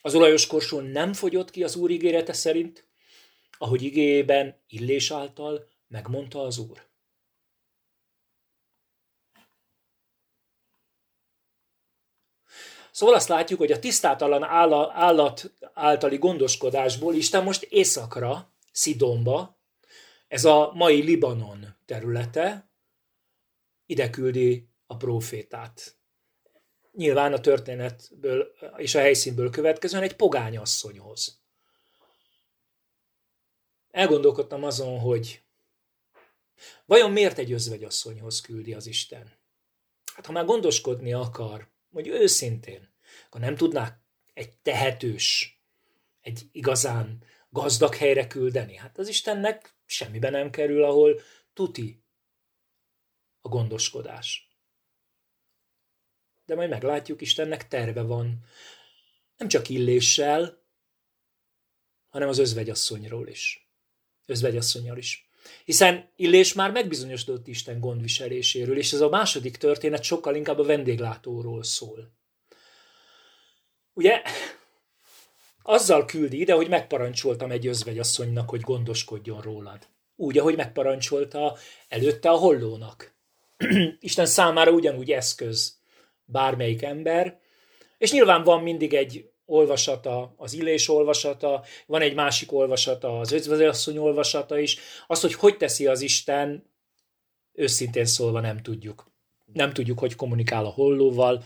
az 0.01 0.15
olajos 0.15 0.47
korsó 0.47 0.79
nem 0.79 1.13
fogyott 1.13 1.49
ki 1.49 1.63
az 1.63 1.75
Úr 1.75 1.89
ígérete 1.89 2.33
szerint, 2.33 2.91
ahogy 3.57 3.81
igében 3.81 4.61
illés 4.67 5.11
által 5.11 5.67
megmondta 5.87 6.41
az 6.41 6.57
Úr. 6.57 6.91
Szóval 12.91 13.15
azt 13.15 13.27
látjuk, 13.27 13.59
hogy 13.59 13.71
a 13.71 13.79
tisztátalan 13.79 14.43
állat 14.43 15.51
általi 15.73 16.17
gondoskodásból 16.17 17.15
Isten 17.15 17.43
most 17.43 17.63
északra, 17.63 18.51
Szidonba, 18.71 19.57
ez 20.27 20.45
a 20.45 20.71
mai 20.73 21.01
Libanon 21.01 21.75
területe, 21.85 22.69
ide 23.85 24.09
küldi 24.09 24.67
a 24.85 24.97
profétát. 24.97 25.95
Nyilván 26.91 27.33
a 27.33 27.39
történetből 27.39 28.51
és 28.77 28.95
a 28.95 28.99
helyszínből 28.99 29.49
következően 29.49 30.03
egy 30.03 30.15
pogány 30.15 30.57
asszonyhoz. 30.57 31.42
Elgondolkodtam 33.93 34.63
azon, 34.63 34.99
hogy 34.99 35.43
vajon 36.85 37.11
miért 37.11 37.37
egy 37.37 37.51
özvegyasszonyhoz 37.51 38.41
küldi 38.41 38.73
az 38.73 38.85
Isten? 38.85 39.39
Hát 40.13 40.25
ha 40.25 40.31
már 40.31 40.45
gondoskodni 40.45 41.13
akar, 41.13 41.71
hogy 41.91 42.07
őszintén, 42.07 42.93
akkor 43.25 43.41
nem 43.41 43.55
tudná 43.55 44.01
egy 44.33 44.57
tehetős, 44.57 45.61
egy 46.21 46.49
igazán 46.51 47.23
gazdag 47.49 47.95
helyre 47.95 48.27
küldeni. 48.27 48.75
Hát 48.75 48.97
az 48.97 49.07
Istennek 49.07 49.77
semmibe 49.85 50.29
nem 50.29 50.49
kerül, 50.49 50.83
ahol 50.83 51.21
tuti 51.53 52.03
a 53.41 53.49
gondoskodás. 53.49 54.57
De 56.45 56.55
majd 56.55 56.69
meglátjuk, 56.69 57.21
Istennek 57.21 57.67
terve 57.67 58.01
van. 58.01 58.45
Nem 59.37 59.47
csak 59.47 59.69
illéssel, 59.69 60.63
hanem 62.09 62.29
az 62.29 62.37
özvegyasszonyról 62.37 63.27
is. 63.27 63.62
Özvegyasszonyjal 64.25 64.97
is. 64.97 65.27
Hiszen 65.65 66.09
Illés 66.15 66.53
már 66.53 66.71
megbizonyosodott 66.71 67.47
Isten 67.47 67.79
gondviseléséről, 67.79 68.77
és 68.77 68.93
ez 68.93 69.01
a 69.01 69.09
második 69.09 69.57
történet 69.57 70.03
sokkal 70.03 70.35
inkább 70.35 70.59
a 70.59 70.63
vendéglátóról 70.63 71.63
szól. 71.63 72.11
Ugye, 73.93 74.21
azzal 75.61 76.05
küldi 76.05 76.39
ide, 76.39 76.53
hogy 76.53 76.69
megparancsoltam 76.69 77.51
egy 77.51 77.67
özvegyasszonynak, 77.67 78.49
hogy 78.49 78.61
gondoskodjon 78.61 79.41
rólad. 79.41 79.87
Úgy, 80.15 80.37
ahogy 80.37 80.55
megparancsolta 80.55 81.57
előtte 81.87 82.29
a 82.29 82.37
hollónak. 82.37 83.15
Isten 83.99 84.25
számára 84.25 84.71
ugyanúgy 84.71 85.11
eszköz 85.11 85.77
bármelyik 86.25 86.81
ember, 86.81 87.39
és 87.97 88.11
nyilván 88.11 88.43
van 88.43 88.63
mindig 88.63 88.93
egy 88.93 89.32
olvasata, 89.45 90.33
az 90.37 90.53
illés 90.53 90.89
olvasata, 90.89 91.63
van 91.85 92.01
egy 92.01 92.13
másik 92.13 92.51
olvasata, 92.51 93.19
az 93.19 93.31
özvezasszony 93.31 93.97
olvasata 93.97 94.59
is. 94.59 94.77
Az, 95.07 95.21
hogy 95.21 95.33
hogy 95.33 95.57
teszi 95.57 95.87
az 95.87 96.01
Isten, 96.01 96.71
őszintén 97.53 98.05
szólva 98.05 98.39
nem 98.39 98.61
tudjuk. 98.61 99.11
Nem 99.53 99.73
tudjuk, 99.73 99.99
hogy 99.99 100.15
kommunikál 100.15 100.65
a 100.65 100.69
hollóval, 100.69 101.43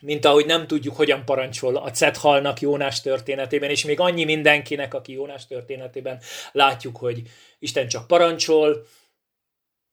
mint 0.00 0.24
ahogy 0.24 0.46
nem 0.46 0.66
tudjuk, 0.66 0.96
hogyan 0.96 1.24
parancsol 1.24 1.76
a 1.76 1.90
Cethalnak 1.90 2.60
Jónás 2.60 3.00
történetében, 3.00 3.70
és 3.70 3.84
még 3.84 4.00
annyi 4.00 4.24
mindenkinek, 4.24 4.94
aki 4.94 5.12
Jónás 5.12 5.46
történetében 5.46 6.20
látjuk, 6.52 6.96
hogy 6.96 7.22
Isten 7.58 7.88
csak 7.88 8.06
parancsol, 8.06 8.86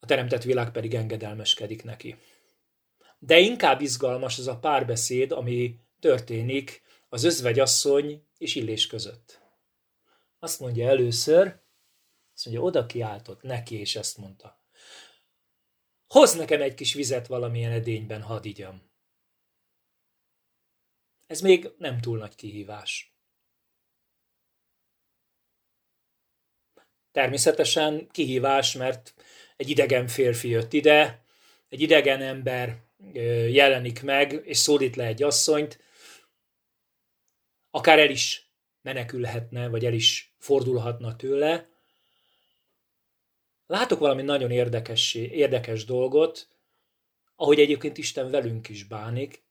teremtett 0.08 0.44
világ 0.44 0.72
pedig 0.72 0.94
engedelmeskedik 0.94 1.84
neki. 1.84 2.16
De 3.20 3.40
inkább 3.40 3.82
izgalmas 3.82 4.38
az 4.38 4.48
a 4.48 4.58
párbeszéd, 4.58 5.32
ami 5.32 5.76
történik 6.00 6.82
az 7.10 7.24
özvegyasszony 7.24 8.28
és 8.38 8.56
Illés 8.56 8.88
között. 8.88 9.42
Azt 10.40 10.60
mondja 10.60 10.88
először, 10.88 11.62
azt 12.34 12.46
mondja, 12.46 12.64
oda 12.64 12.86
kiáltott 12.86 13.42
neki, 13.42 13.80
és 13.80 13.96
ezt 13.96 14.18
mondta. 14.18 14.64
Hoz 16.08 16.36
nekem 16.36 16.62
egy 16.62 16.74
kis 16.74 16.94
vizet 16.94 17.28
valamilyen 17.28 17.72
edényben, 17.72 18.22
hadd 18.22 18.46
igyam. 18.46 18.92
Ez 21.28 21.42
még 21.42 21.70
nem 21.78 22.00
túl 22.00 22.18
nagy 22.18 22.36
kihívás. 22.36 23.14
Természetesen 27.12 28.08
kihívás, 28.12 28.74
mert 28.74 29.14
egy 29.58 29.70
idegen 29.70 30.08
férfi 30.08 30.50
jött 30.50 30.74
ide, 30.74 31.26
egy 31.70 31.82
idegen 31.82 32.22
ember 32.22 32.84
jelenik 33.52 34.02
meg, 34.02 34.32
és 34.32 34.58
szólít 34.58 34.96
le 34.96 35.06
egy 35.06 35.24
asszonyt, 35.24 35.80
akár 37.72 38.00
el 38.00 38.10
is 38.10 38.52
menekülhetne, 38.82 39.68
vagy 39.68 39.86
el 39.86 39.94
is 39.94 40.36
fordulhatna 40.38 41.16
tőle. 41.16 41.70
Látok 43.66 44.00
valami 44.00 44.22
nagyon 44.22 44.52
érdekes, 44.52 45.14
érdekes 45.14 45.86
dolgot, 45.86 46.48
ahogy 47.36 47.60
egyébként 47.60 47.98
Isten 47.98 48.30
velünk 48.30 48.70
is 48.70 48.84
bánik, 48.84 49.44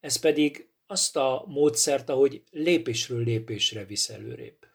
ez 0.00 0.16
pedig 0.16 0.68
azt 0.86 1.16
a 1.16 1.44
módszert, 1.46 2.08
ahogy 2.08 2.42
lépésről 2.50 3.24
lépésre 3.24 3.84
visz 3.84 4.08
előrébb. 4.08 4.68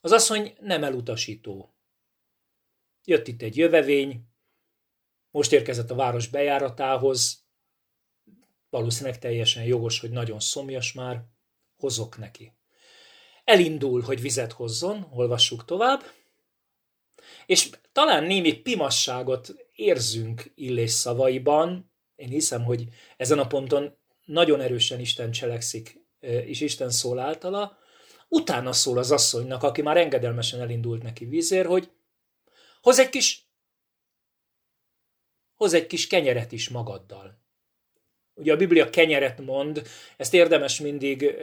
Az 0.00 0.12
asszony 0.12 0.56
nem 0.60 0.84
elutasító. 0.84 1.74
Jött 3.04 3.28
itt 3.28 3.42
egy 3.42 3.56
jövevény, 3.56 4.26
most 5.30 5.52
érkezett 5.52 5.90
a 5.90 5.94
város 5.94 6.28
bejáratához, 6.28 7.41
valószínűleg 8.72 9.18
teljesen 9.18 9.64
jogos, 9.64 10.00
hogy 10.00 10.10
nagyon 10.10 10.40
szomjas 10.40 10.92
már, 10.92 11.24
hozok 11.76 12.18
neki. 12.18 12.52
Elindul, 13.44 14.00
hogy 14.00 14.20
vizet 14.20 14.52
hozzon, 14.52 15.06
olvassuk 15.10 15.64
tovább, 15.64 16.02
és 17.46 17.70
talán 17.92 18.24
némi 18.24 18.52
pimasságot 18.52 19.54
érzünk 19.74 20.52
Illés 20.54 20.90
szavaiban, 20.90 21.92
én 22.14 22.28
hiszem, 22.28 22.64
hogy 22.64 22.88
ezen 23.16 23.38
a 23.38 23.46
ponton 23.46 23.98
nagyon 24.24 24.60
erősen 24.60 25.00
Isten 25.00 25.30
cselekszik, 25.30 26.00
és 26.20 26.60
Isten 26.60 26.90
szól 26.90 27.18
általa, 27.18 27.78
utána 28.28 28.72
szól 28.72 28.98
az 28.98 29.10
asszonynak, 29.10 29.62
aki 29.62 29.82
már 29.82 29.96
engedelmesen 29.96 30.60
elindult 30.60 31.02
neki 31.02 31.24
vízér, 31.24 31.66
hogy 31.66 31.90
hoz 32.80 32.98
egy 32.98 33.08
kis 33.08 33.46
hoz 35.54 35.72
egy 35.72 35.86
kis 35.86 36.06
kenyeret 36.06 36.52
is 36.52 36.68
magaddal. 36.68 37.41
Ugye 38.42 38.52
a 38.52 38.56
Biblia 38.56 38.90
kenyeret 38.90 39.40
mond, 39.40 39.82
ezt 40.16 40.34
érdemes 40.34 40.80
mindig 40.80 41.34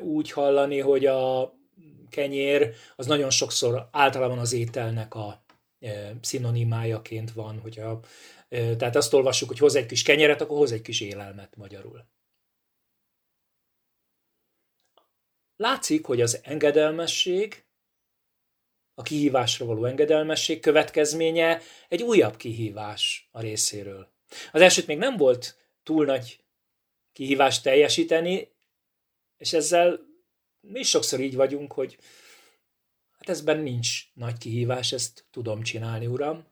úgy 0.00 0.30
hallani, 0.30 0.78
hogy 0.78 1.06
a 1.06 1.54
kenyér 2.08 2.74
az 2.96 3.06
nagyon 3.06 3.30
sokszor 3.30 3.88
általában 3.92 4.38
az 4.38 4.52
ételnek 4.52 5.14
a 5.14 5.44
szinonimájaként 6.20 7.32
van, 7.32 7.58
hogyha 7.58 8.00
tehát 8.48 8.96
azt 8.96 9.14
olvassuk, 9.14 9.48
hogy 9.48 9.58
hoz 9.58 9.74
egy 9.74 9.86
kis 9.86 10.02
kenyeret, 10.02 10.40
akkor 10.40 10.56
hoz 10.56 10.72
egy 10.72 10.82
kis 10.82 11.00
élelmet 11.00 11.56
magyarul. 11.56 12.04
Látszik, 15.56 16.04
hogy 16.04 16.20
az 16.20 16.40
engedelmesség, 16.42 17.64
a 18.94 19.02
kihívásra 19.02 19.66
való 19.66 19.84
engedelmesség 19.84 20.60
következménye 20.60 21.60
egy 21.88 22.02
újabb 22.02 22.36
kihívás 22.36 23.28
a 23.32 23.40
részéről. 23.40 24.08
Az 24.52 24.60
elsőt 24.60 24.86
még 24.86 24.98
nem 24.98 25.16
volt 25.16 25.58
túl 25.90 26.04
nagy 26.04 26.40
kihívást 27.12 27.62
teljesíteni, 27.62 28.52
és 29.36 29.52
ezzel 29.52 30.00
mi 30.60 30.78
is 30.78 30.88
sokszor 30.88 31.20
így 31.20 31.34
vagyunk, 31.34 31.72
hogy 31.72 31.98
hát 33.12 33.28
ezben 33.28 33.58
nincs 33.58 34.12
nagy 34.14 34.38
kihívás, 34.38 34.92
ezt 34.92 35.24
tudom 35.30 35.62
csinálni, 35.62 36.06
uram. 36.06 36.46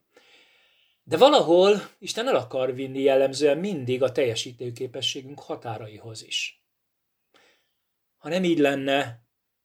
De 1.03 1.17
valahol 1.17 1.89
Isten 1.99 2.29
el 2.29 2.37
akar 2.37 2.75
vinni 2.75 3.01
jellemzően 3.01 3.59
mindig 3.59 4.03
a 4.03 4.13
teljesítőképességünk 4.13 5.41
határaihoz 5.41 6.25
is. 6.25 6.65
Ha 8.17 8.29
nem 8.29 8.45
így 8.45 8.59
lenne, 8.59 9.23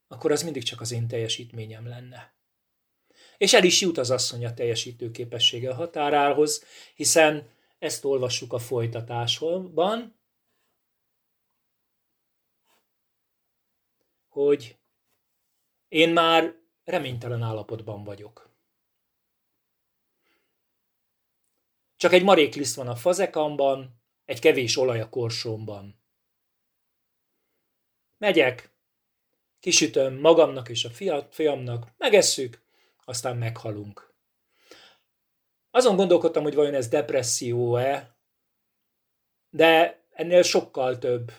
akkor 0.08 0.32
az 0.32 0.44
mindig 0.44 0.64
csak 0.64 0.82
az 0.82 0.92
én 0.92 1.08
teljesítményem 1.08 1.88
lenne. 1.88 2.36
És 3.38 3.54
el 3.54 3.64
is 3.64 3.82
jut 3.82 3.98
az 3.98 4.12
asszony 4.12 4.46
a 4.46 4.54
teljesítőképessége 4.54 5.74
határához, 5.74 6.64
hiszen 6.96 7.52
ezt 7.84 8.06
olvassuk 8.06 8.54
a 8.54 8.60
folytatásban, 8.60 10.20
hogy 14.28 14.78
én 15.88 16.10
már 16.14 16.56
reménytelen 16.84 17.42
állapotban 17.42 18.04
vagyok. 18.04 18.50
Csak 21.96 22.14
egy 22.14 22.24
marékliszt 22.24 22.76
van 22.76 22.88
a 22.88 22.96
fazekamban, 22.96 24.02
egy 24.26 24.40
kevés 24.40 24.78
olaj 24.78 25.02
a 25.02 25.10
korsómban. 25.10 26.02
Megyek, 28.18 28.76
kisütöm 29.60 30.20
magamnak 30.20 30.70
és 30.70 30.86
a 30.86 31.24
fiamnak, 31.30 31.94
megesszük, 31.98 32.62
aztán 33.06 33.38
meghalunk. 33.38 34.13
Azon 35.76 35.96
gondolkodtam, 35.96 36.44
hogy 36.44 36.56
vajon 36.56 36.74
ez 36.74 36.88
depresszió-e, 36.88 38.18
de 39.50 40.04
ennél 40.12 40.42
sokkal 40.42 40.98
több. 40.98 41.32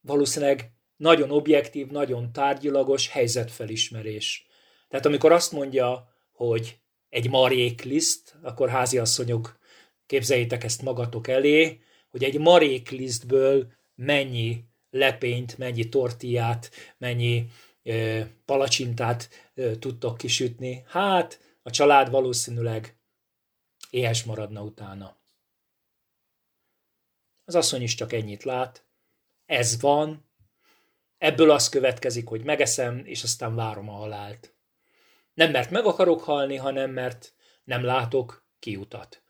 Valószínűleg 0.00 0.72
nagyon 0.96 1.30
objektív, 1.30 1.86
nagyon 1.86 2.32
tárgyilagos 2.32 3.08
helyzetfelismerés. 3.08 4.46
Tehát 4.88 5.06
amikor 5.06 5.32
azt 5.32 5.52
mondja, 5.52 6.08
hogy 6.32 6.78
egy 7.08 7.30
marékliszt, 7.30 8.34
akkor 8.42 8.68
háziasszonyok, 8.68 9.58
képzeljétek 10.06 10.64
ezt 10.64 10.82
magatok 10.82 11.28
elé, 11.28 11.80
hogy 12.10 12.24
egy 12.24 12.38
maréklisztből 12.38 13.72
mennyi 13.94 14.64
lepényt, 14.90 15.58
mennyi 15.58 15.88
tortillát, 15.88 16.70
mennyi 16.98 17.46
ö, 17.82 18.20
palacsintát 18.44 19.28
ö, 19.54 19.76
tudtok 19.76 20.16
kisütni. 20.16 20.84
Hát, 20.86 21.40
a 21.66 21.70
család 21.70 22.10
valószínűleg 22.10 22.96
éhes 23.90 24.24
maradna 24.24 24.62
utána. 24.62 25.16
Az 27.44 27.54
asszony 27.54 27.82
is 27.82 27.94
csak 27.94 28.12
ennyit 28.12 28.42
lát. 28.42 28.84
Ez 29.46 29.80
van. 29.80 30.24
Ebből 31.18 31.50
az 31.50 31.68
következik, 31.68 32.28
hogy 32.28 32.44
megeszem, 32.44 33.02
és 33.04 33.22
aztán 33.22 33.54
várom 33.54 33.88
a 33.88 33.92
halált. 33.92 34.54
Nem 35.34 35.50
mert 35.50 35.70
meg 35.70 35.84
akarok 35.84 36.22
halni, 36.22 36.56
hanem 36.56 36.90
mert 36.90 37.34
nem 37.64 37.84
látok 37.84 38.46
kiutat. 38.58 39.22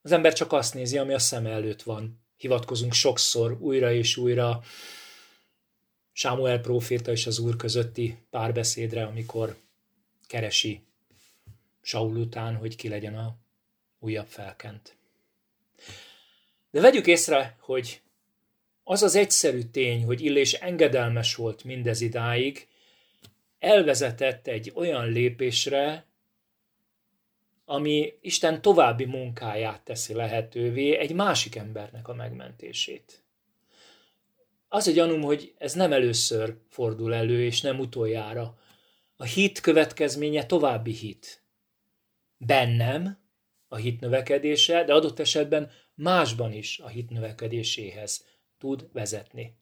Az 0.00 0.12
ember 0.12 0.32
csak 0.32 0.52
azt 0.52 0.74
nézi, 0.74 0.98
ami 0.98 1.12
a 1.12 1.18
szem 1.18 1.46
előtt 1.46 1.82
van. 1.82 2.24
Hivatkozunk 2.36 2.92
sokszor, 2.92 3.52
újra 3.60 3.92
és 3.92 4.16
újra 4.16 4.62
Sámuel 6.12 6.60
próféta 6.60 7.10
és 7.10 7.26
az 7.26 7.38
úr 7.38 7.56
közötti 7.56 8.26
párbeszédre, 8.30 9.04
amikor 9.04 9.56
keresi 10.32 10.82
Saul 11.82 12.16
után, 12.16 12.56
hogy 12.56 12.76
ki 12.76 12.88
legyen 12.88 13.16
a 13.16 13.36
újabb 13.98 14.26
felkent. 14.26 14.96
De 16.70 16.80
vegyük 16.80 17.06
észre, 17.06 17.56
hogy 17.60 18.00
az 18.84 19.02
az 19.02 19.14
egyszerű 19.14 19.62
tény, 19.62 20.04
hogy 20.04 20.20
Illés 20.20 20.52
engedelmes 20.52 21.34
volt 21.34 21.64
mindez 21.64 22.00
idáig, 22.00 22.68
elvezetett 23.58 24.46
egy 24.46 24.72
olyan 24.74 25.08
lépésre, 25.08 26.06
ami 27.64 28.12
Isten 28.20 28.62
további 28.62 29.04
munkáját 29.04 29.80
teszi 29.84 30.14
lehetővé, 30.14 30.96
egy 30.96 31.14
másik 31.14 31.56
embernek 31.56 32.08
a 32.08 32.14
megmentését. 32.14 33.22
Az 34.68 34.88
egy 34.88 34.94
gyanúm, 34.94 35.22
hogy 35.22 35.54
ez 35.58 35.72
nem 35.72 35.92
először 35.92 36.56
fordul 36.68 37.14
elő, 37.14 37.44
és 37.44 37.60
nem 37.60 37.78
utoljára. 37.78 38.60
A 39.22 39.24
hit 39.24 39.60
következménye 39.60 40.46
további 40.46 40.92
hit. 40.92 41.44
Bennem 42.36 43.18
a 43.68 43.76
hit 43.76 44.00
növekedése, 44.00 44.84
de 44.84 44.94
adott 44.94 45.18
esetben 45.18 45.70
másban 45.94 46.52
is 46.52 46.78
a 46.78 46.88
hit 46.88 47.10
növekedéséhez 47.10 48.26
tud 48.58 48.88
vezetni. 48.92 49.58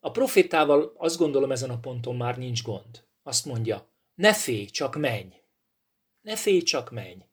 A 0.00 0.10
profétával 0.10 0.94
azt 0.96 1.18
gondolom 1.18 1.52
ezen 1.52 1.70
a 1.70 1.80
ponton 1.80 2.16
már 2.16 2.38
nincs 2.38 2.62
gond. 2.62 3.04
Azt 3.22 3.44
mondja, 3.44 3.90
ne 4.14 4.34
félj, 4.34 4.64
csak 4.64 4.96
menj. 4.96 5.32
Ne 6.20 6.36
félj, 6.36 6.62
csak 6.62 6.90
menj. 6.90 7.24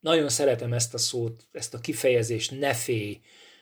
Nagyon 0.00 0.28
szeretem 0.28 0.72
ezt 0.72 0.94
a 0.94 0.98
szót, 0.98 1.48
ezt 1.52 1.74
a 1.74 1.80
kifejezést, 1.80 2.50
ne 2.50 2.74
félj. 2.74 3.20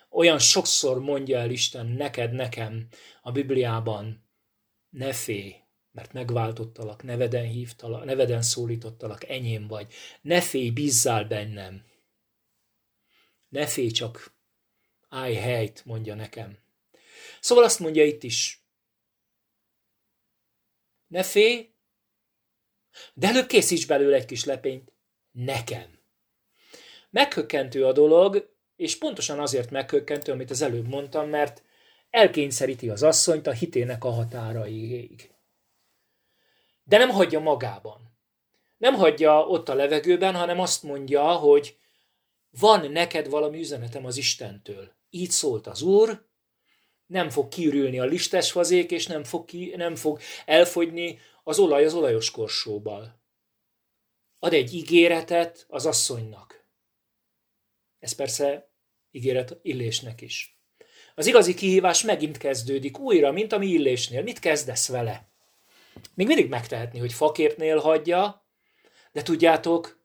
Olyan 0.09 0.39
sokszor 0.39 1.01
mondja 1.01 1.39
el 1.39 1.51
Isten 1.51 1.87
neked, 1.87 2.33
nekem 2.33 2.89
a 3.23 3.33
Bibliában, 3.33 4.29
ne 4.89 5.13
félj, 5.13 5.55
mert 5.91 6.13
megváltottalak, 6.13 7.03
neveden 7.03 7.47
hívtalak, 7.47 8.05
neveden 8.05 8.43
szólítottalak, 8.43 9.29
enyém 9.29 9.67
vagy. 9.67 9.93
Ne 10.21 10.41
félj, 10.41 10.71
bízzál 10.71 11.25
bennem. 11.25 11.85
Ne 13.49 13.67
félj, 13.67 13.91
csak 13.91 14.37
állj 15.09 15.35
helyt, 15.35 15.85
mondja 15.85 16.15
nekem. 16.15 16.59
Szóval 17.41 17.65
azt 17.65 17.79
mondja 17.79 18.05
itt 18.05 18.23
is, 18.23 18.69
ne 21.09 21.23
félj, 21.23 21.73
de 23.15 23.27
előbb 23.27 23.47
készíts 23.47 23.87
belőle 23.87 24.17
egy 24.17 24.25
kis 24.25 24.45
lepényt 24.45 24.93
nekem. 25.31 25.99
Meghökkentő 27.11 27.87
a 27.87 27.93
dolog, 27.93 28.57
és 28.79 28.99
pontosan 28.99 29.39
azért 29.39 29.71
meghökkentő, 29.71 30.33
amit 30.33 30.51
az 30.51 30.63
előbb 30.63 30.89
mondtam, 30.89 31.29
mert 31.29 31.63
elkényszeríti 32.11 32.89
az 32.89 33.03
asszonyt 33.03 33.47
a 33.47 33.53
hitének 33.53 34.05
a 34.05 34.11
határaig. 34.11 35.31
De 36.83 36.99
nem 36.99 37.09
hagyja 37.09 37.41
magában. 37.41 38.17
Nem 38.77 38.95
hagyja 38.95 39.47
ott 39.47 39.69
a 39.69 39.75
levegőben, 39.75 40.35
hanem 40.35 40.61
azt 40.61 40.83
mondja, 40.83 41.33
hogy 41.33 41.79
van 42.51 42.91
neked 42.91 43.29
valami 43.29 43.59
üzenetem 43.59 44.05
az 44.05 44.17
Istentől. 44.17 44.93
Így 45.11 45.31
szólt 45.31 45.67
az 45.67 45.83
Úr, 45.83 46.27
nem 47.07 47.31
fog 47.31 47.49
kiürülni 47.49 47.99
a 47.99 48.05
listes 48.05 48.51
fazék, 48.51 48.91
és 48.91 49.07
nem 49.07 49.25
fog, 49.25 49.45
ki, 49.45 49.75
nem 49.77 49.95
fog 49.95 50.21
elfogyni 50.47 51.19
az 51.45 51.59
olaj 51.59 51.85
az 51.85 51.95
olajos 51.95 52.31
korsóval. 52.31 53.21
Ad 54.39 54.53
egy 54.53 54.75
ígéretet 54.75 55.67
az 55.69 55.87
asszonynak. 55.87 56.67
Ez 57.99 58.13
persze 58.13 58.68
ígéret 59.11 59.59
Illésnek 59.63 60.21
is. 60.21 60.59
Az 61.15 61.27
igazi 61.27 61.55
kihívás 61.55 62.03
megint 62.03 62.37
kezdődik 62.37 62.99
újra, 62.99 63.33
mint 63.33 63.53
ami 63.53 63.67
Illésnél. 63.67 64.23
Mit 64.23 64.39
kezdesz 64.39 64.89
vele? 64.89 65.29
Még 66.15 66.27
mindig 66.27 66.49
megtehetni, 66.49 66.99
hogy 66.99 67.13
faképnél 67.13 67.79
hagyja, 67.79 68.47
de 69.13 69.23
tudjátok, 69.23 70.01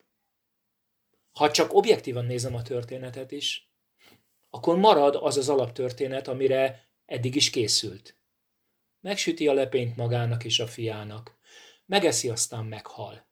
ha 1.32 1.52
csak 1.52 1.74
objektívan 1.74 2.26
nézem 2.26 2.56
a 2.56 2.62
történetet 2.62 3.32
is, 3.32 3.72
akkor 4.50 4.78
marad 4.78 5.16
az 5.22 5.38
az 5.38 5.50
alaptörténet, 5.50 6.28
amire 6.28 6.88
eddig 7.06 7.36
is 7.36 7.50
készült. 7.50 8.18
Megsüti 9.00 9.48
a 9.48 9.54
lepényt 9.54 9.96
magának 9.96 10.44
és 10.44 10.60
a 10.60 10.68
fiának. 10.68 11.38
Megeszi, 11.86 12.30
aztán 12.30 12.66
meghal. 12.66 13.26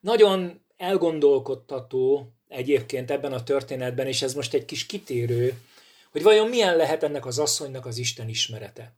Nagyon 0.00 0.64
elgondolkodtató 0.76 2.32
egyébként 2.50 3.10
ebben 3.10 3.32
a 3.32 3.42
történetben, 3.42 4.06
és 4.06 4.22
ez 4.22 4.34
most 4.34 4.54
egy 4.54 4.64
kis 4.64 4.86
kitérő, 4.86 5.60
hogy 6.10 6.22
vajon 6.22 6.48
milyen 6.48 6.76
lehet 6.76 7.02
ennek 7.02 7.26
az 7.26 7.38
asszonynak 7.38 7.86
az 7.86 7.98
Isten 7.98 8.28
ismerete. 8.28 8.92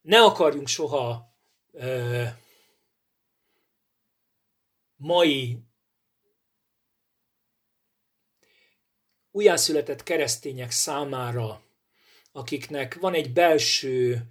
Ne 0.00 0.22
akarjunk 0.22 0.68
soha 0.68 1.34
ö, 1.72 2.22
mai 4.96 5.58
újjászületett 9.30 10.02
keresztények 10.02 10.70
számára, 10.70 11.62
akiknek 12.32 12.94
van 12.94 13.14
egy 13.14 13.32
belső, 13.32 14.22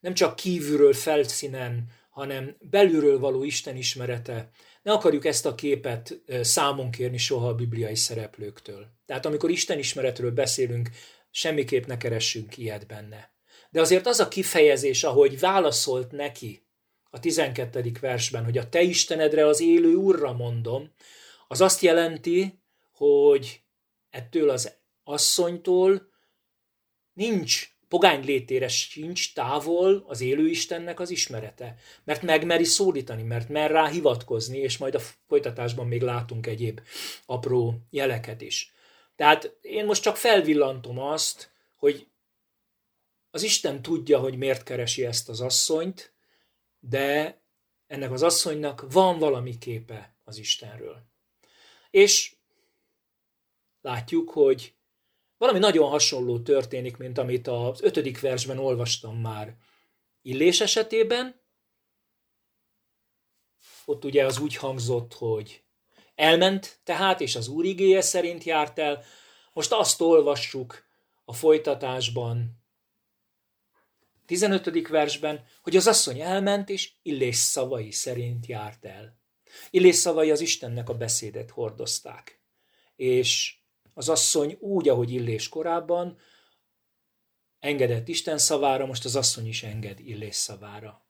nem 0.00 0.14
csak 0.14 0.36
kívülről 0.36 0.92
felszínen, 0.92 2.00
hanem 2.12 2.56
belülről 2.60 3.18
való 3.18 3.44
Isten 3.44 3.76
ismerete, 3.76 4.50
ne 4.82 4.92
akarjuk 4.92 5.24
ezt 5.24 5.46
a 5.46 5.54
képet 5.54 6.22
számon 6.40 6.90
kérni 6.90 7.18
soha 7.18 7.48
a 7.48 7.54
bibliai 7.54 7.96
szereplőktől. 7.96 8.86
Tehát 9.06 9.26
amikor 9.26 9.50
Isten 9.50 9.78
ismeretről 9.78 10.30
beszélünk, 10.30 10.90
semmiképp 11.30 11.84
ne 11.84 11.96
keressünk 11.96 12.56
ilyet 12.56 12.86
benne. 12.86 13.34
De 13.70 13.80
azért 13.80 14.06
az 14.06 14.20
a 14.20 14.28
kifejezés, 14.28 15.04
ahogy 15.04 15.38
válaszolt 15.38 16.10
neki 16.10 16.66
a 17.10 17.20
12. 17.20 17.92
versben, 18.00 18.44
hogy 18.44 18.58
a 18.58 18.68
te 18.68 18.82
Istenedre 18.82 19.46
az 19.46 19.60
élő 19.60 19.94
Úrra 19.94 20.32
mondom, 20.32 20.92
az 21.48 21.60
azt 21.60 21.80
jelenti, 21.80 22.62
hogy 22.90 23.62
ettől 24.10 24.50
az 24.50 24.72
asszonytól 25.04 26.10
nincs 27.12 27.71
pogány 27.92 28.24
létére 28.24 28.68
sincs 28.68 29.34
távol 29.34 30.04
az 30.06 30.20
élő 30.20 30.48
Istennek 30.48 31.00
az 31.00 31.10
ismerete. 31.10 31.76
Mert 32.04 32.22
megmeri 32.22 32.64
szólítani, 32.64 33.22
mert 33.22 33.48
mer 33.48 33.70
rá 33.70 33.88
hivatkozni, 33.88 34.58
és 34.58 34.78
majd 34.78 34.94
a 34.94 35.00
folytatásban 35.26 35.86
még 35.86 36.02
látunk 36.02 36.46
egyéb 36.46 36.80
apró 37.26 37.74
jeleket 37.90 38.40
is. 38.40 38.72
Tehát 39.16 39.56
én 39.60 39.84
most 39.84 40.02
csak 40.02 40.16
felvillantom 40.16 40.98
azt, 40.98 41.50
hogy 41.76 42.06
az 43.30 43.42
Isten 43.42 43.82
tudja, 43.82 44.18
hogy 44.18 44.36
miért 44.36 44.62
keresi 44.62 45.04
ezt 45.04 45.28
az 45.28 45.40
asszonyt, 45.40 46.12
de 46.80 47.40
ennek 47.86 48.12
az 48.12 48.22
asszonynak 48.22 48.92
van 48.92 49.18
valami 49.18 49.58
képe 49.58 50.16
az 50.24 50.38
Istenről. 50.38 51.02
És 51.90 52.36
látjuk, 53.80 54.30
hogy 54.30 54.74
valami 55.42 55.58
nagyon 55.58 55.88
hasonló 55.88 56.40
történik, 56.40 56.96
mint 56.96 57.18
amit 57.18 57.48
az 57.48 57.82
ötödik 57.82 58.20
versben 58.20 58.58
olvastam 58.58 59.20
már. 59.20 59.56
Illés 60.22 60.60
esetében, 60.60 61.40
ott 63.84 64.04
ugye 64.04 64.24
az 64.24 64.38
úgy 64.38 64.56
hangzott, 64.56 65.14
hogy 65.14 65.62
elment 66.14 66.80
tehát, 66.84 67.20
és 67.20 67.36
az 67.36 67.48
úr 67.48 67.64
igéje 67.64 68.00
szerint 68.00 68.44
járt 68.44 68.78
el. 68.78 69.04
Most 69.52 69.72
azt 69.72 70.00
olvassuk 70.00 70.84
a 71.24 71.32
folytatásban, 71.32 72.64
15. 74.26 74.88
versben, 74.88 75.44
hogy 75.62 75.76
az 75.76 75.86
asszony 75.86 76.20
elment, 76.20 76.68
és 76.68 76.92
Illés 77.02 77.36
szavai 77.36 77.90
szerint 77.90 78.46
járt 78.46 78.84
el. 78.84 79.18
Illés 79.70 79.96
szavai 79.96 80.30
az 80.30 80.40
Istennek 80.40 80.88
a 80.88 80.94
beszédet 80.94 81.50
hordozták. 81.50 82.40
És 82.96 83.60
az 83.94 84.08
asszony 84.08 84.56
úgy, 84.60 84.88
ahogy 84.88 85.10
Illés 85.10 85.48
korábban, 85.48 86.18
engedett 87.58 88.08
Isten 88.08 88.38
szavára, 88.38 88.86
most 88.86 89.04
az 89.04 89.16
asszony 89.16 89.46
is 89.46 89.62
enged 89.62 90.00
Illés 90.00 90.34
szavára. 90.34 91.06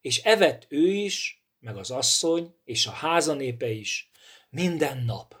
És 0.00 0.22
evett 0.22 0.66
ő 0.68 0.86
is, 0.86 1.44
meg 1.58 1.76
az 1.76 1.90
asszony, 1.90 2.54
és 2.64 2.86
a 2.86 2.90
háza 2.90 3.34
népe 3.34 3.68
is, 3.68 4.10
minden 4.50 5.04
nap. 5.04 5.36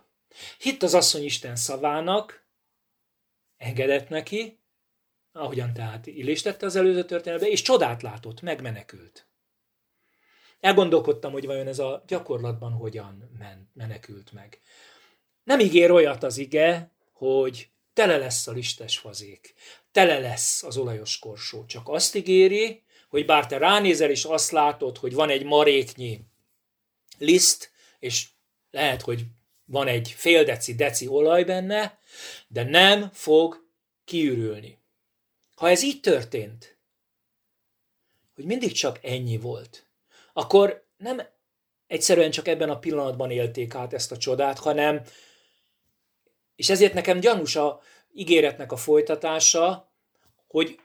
Hitt 0.58 0.82
az 0.82 0.94
asszony 0.94 1.24
Isten 1.24 1.56
szavának, 1.56 2.46
engedett 3.56 4.08
neki, 4.08 4.60
ahogyan 5.32 5.72
tehát 5.72 6.06
Illés 6.06 6.42
tette 6.42 6.66
az 6.66 6.76
előző 6.76 7.04
történetben, 7.04 7.50
és 7.50 7.62
csodát 7.62 8.02
látott, 8.02 8.40
megmenekült. 8.40 9.28
Elgondolkodtam, 10.60 11.32
hogy 11.32 11.46
vajon 11.46 11.66
ez 11.66 11.78
a 11.78 12.04
gyakorlatban 12.06 12.72
hogyan 12.72 13.30
ment, 13.38 13.68
menekült 13.74 14.32
meg. 14.32 14.60
Nem 15.44 15.60
ígér 15.60 15.90
olyat 15.90 16.22
az 16.22 16.38
ige, 16.38 16.90
hogy 17.12 17.68
tele 17.92 18.16
lesz 18.16 18.46
a 18.46 18.52
listes 18.52 18.98
fazék, 18.98 19.54
tele 19.92 20.18
lesz 20.18 20.62
az 20.62 20.76
olajos 20.76 21.18
korsó. 21.18 21.64
Csak 21.64 21.88
azt 21.88 22.14
ígéri, 22.14 22.82
hogy 23.08 23.24
bár 23.24 23.46
te 23.46 23.58
ránézel 23.58 24.10
és 24.10 24.24
azt 24.24 24.50
látod, 24.50 24.98
hogy 24.98 25.14
van 25.14 25.30
egy 25.30 25.44
maréknyi 25.44 26.20
liszt, 27.18 27.70
és 27.98 28.28
lehet, 28.70 29.02
hogy 29.02 29.24
van 29.64 29.86
egy 29.86 30.10
fél 30.16 30.44
deci, 30.44 30.74
deci 30.74 31.06
olaj 31.06 31.44
benne, 31.44 31.98
de 32.48 32.62
nem 32.62 33.10
fog 33.12 33.64
kiürülni. 34.04 34.78
Ha 35.54 35.70
ez 35.70 35.82
így 35.82 36.00
történt, 36.00 36.76
hogy 38.34 38.44
mindig 38.44 38.72
csak 38.72 38.98
ennyi 39.02 39.38
volt, 39.38 39.86
akkor 40.32 40.86
nem 40.96 41.22
egyszerűen 41.86 42.30
csak 42.30 42.48
ebben 42.48 42.70
a 42.70 42.78
pillanatban 42.78 43.30
élték 43.30 43.74
át 43.74 43.92
ezt 43.92 44.12
a 44.12 44.16
csodát, 44.16 44.58
hanem 44.58 45.02
és 46.60 46.68
ezért 46.68 46.94
nekem 46.94 47.20
gyanús 47.20 47.56
a 47.56 47.80
ígéretnek 48.14 48.72
a 48.72 48.76
folytatása, 48.76 49.92
hogy 50.48 50.78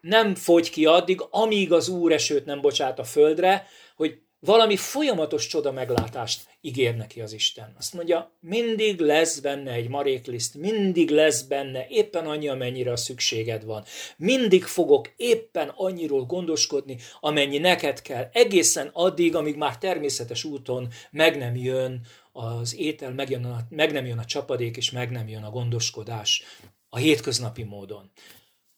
nem 0.00 0.34
fogy 0.34 0.70
ki 0.70 0.86
addig, 0.86 1.20
amíg 1.30 1.72
az 1.72 1.88
Úr 1.88 2.12
esőt 2.12 2.44
nem 2.44 2.60
bocsát 2.60 2.98
a 2.98 3.04
földre, 3.04 3.66
hogy 3.96 4.20
valami 4.40 4.76
folyamatos 4.76 5.46
csoda 5.46 5.72
meglátást 5.72 6.48
ígér 6.60 6.96
neki 6.96 7.20
az 7.20 7.32
Isten. 7.32 7.74
Azt 7.78 7.94
mondja, 7.94 8.32
mindig 8.40 9.00
lesz 9.00 9.38
benne 9.38 9.72
egy 9.72 9.88
marékliszt, 9.88 10.54
mindig 10.54 11.10
lesz 11.10 11.42
benne 11.42 11.86
éppen 11.88 12.26
annyi, 12.26 12.48
amennyire 12.48 12.92
a 12.92 12.96
szükséged 12.96 13.64
van. 13.64 13.84
Mindig 14.16 14.64
fogok 14.64 15.12
éppen 15.16 15.72
annyiról 15.76 16.24
gondoskodni, 16.24 16.98
amennyi 17.20 17.58
neked 17.58 18.02
kell, 18.02 18.28
egészen 18.32 18.90
addig, 18.92 19.34
amíg 19.34 19.56
már 19.56 19.78
természetes 19.78 20.44
úton 20.44 20.88
meg 21.10 21.36
nem 21.36 21.56
jön 21.56 22.00
az 22.38 22.76
étel, 22.76 23.12
megjön 23.12 23.44
a, 23.44 23.60
meg 23.68 23.92
nem 23.92 24.06
jön 24.06 24.18
a 24.18 24.24
csapadék, 24.24 24.76
és 24.76 24.90
meg 24.90 25.10
nem 25.10 25.28
jön 25.28 25.42
a 25.42 25.50
gondoskodás 25.50 26.42
a 26.88 26.96
hétköznapi 26.96 27.62
módon. 27.62 28.10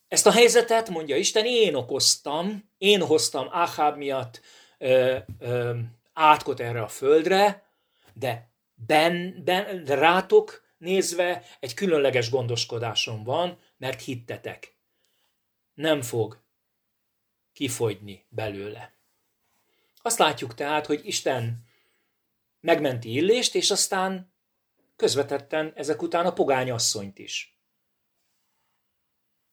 Ezt 0.09 0.27
a 0.27 0.31
helyzetet, 0.31 0.89
mondja 0.89 1.17
Isten, 1.17 1.45
én 1.45 1.75
okoztam, 1.75 2.71
én 2.79 3.01
hoztam 3.01 3.49
Áháb 3.51 3.97
miatt 3.97 4.41
ö, 4.79 5.17
ö, 5.39 5.79
átkot 6.13 6.61
erre 6.61 6.83
a 6.83 6.89
földre, 6.89 7.73
de, 8.15 8.53
ben, 8.75 9.41
ben, 9.45 9.85
rátok 9.85 10.63
nézve 10.79 11.45
egy 11.61 11.75
különleges 11.75 12.31
gondoskodásom 12.31 13.25
van, 13.25 13.59
mert 13.77 14.03
hittetek. 14.03 14.77
Nem 15.75 16.03
fog 16.03 16.43
kifogyni 17.53 18.27
belőle. 18.29 18.95
Azt 20.03 20.19
látjuk 20.19 20.55
tehát, 20.55 20.87
hogy 20.87 21.01
Isten 21.05 21.69
megmenti 22.61 23.13
Illést, 23.13 23.55
és 23.55 23.71
aztán 23.71 24.35
közvetetten 24.97 25.73
ezek 25.75 26.03
után 26.03 26.27
a 26.27 26.33
pogány 26.33 26.71
asszonyt 26.71 27.19
is. 27.19 27.59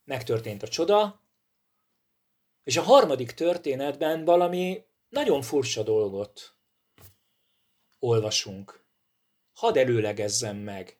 Megtörtént 0.04 0.64
a 0.64 0.68
csoda, 0.68 1.22
és 2.64 2.78
a 2.78 2.82
harmadik 2.82 3.32
történetben 3.32 4.26
valami 4.26 4.86
nagyon 5.10 5.42
furcsa 5.42 5.84
dolgot 5.84 6.58
olvasunk. 8.00 8.86
Hadd 9.54 9.78
előlegezzem 9.78 10.58
meg. 10.58 11.00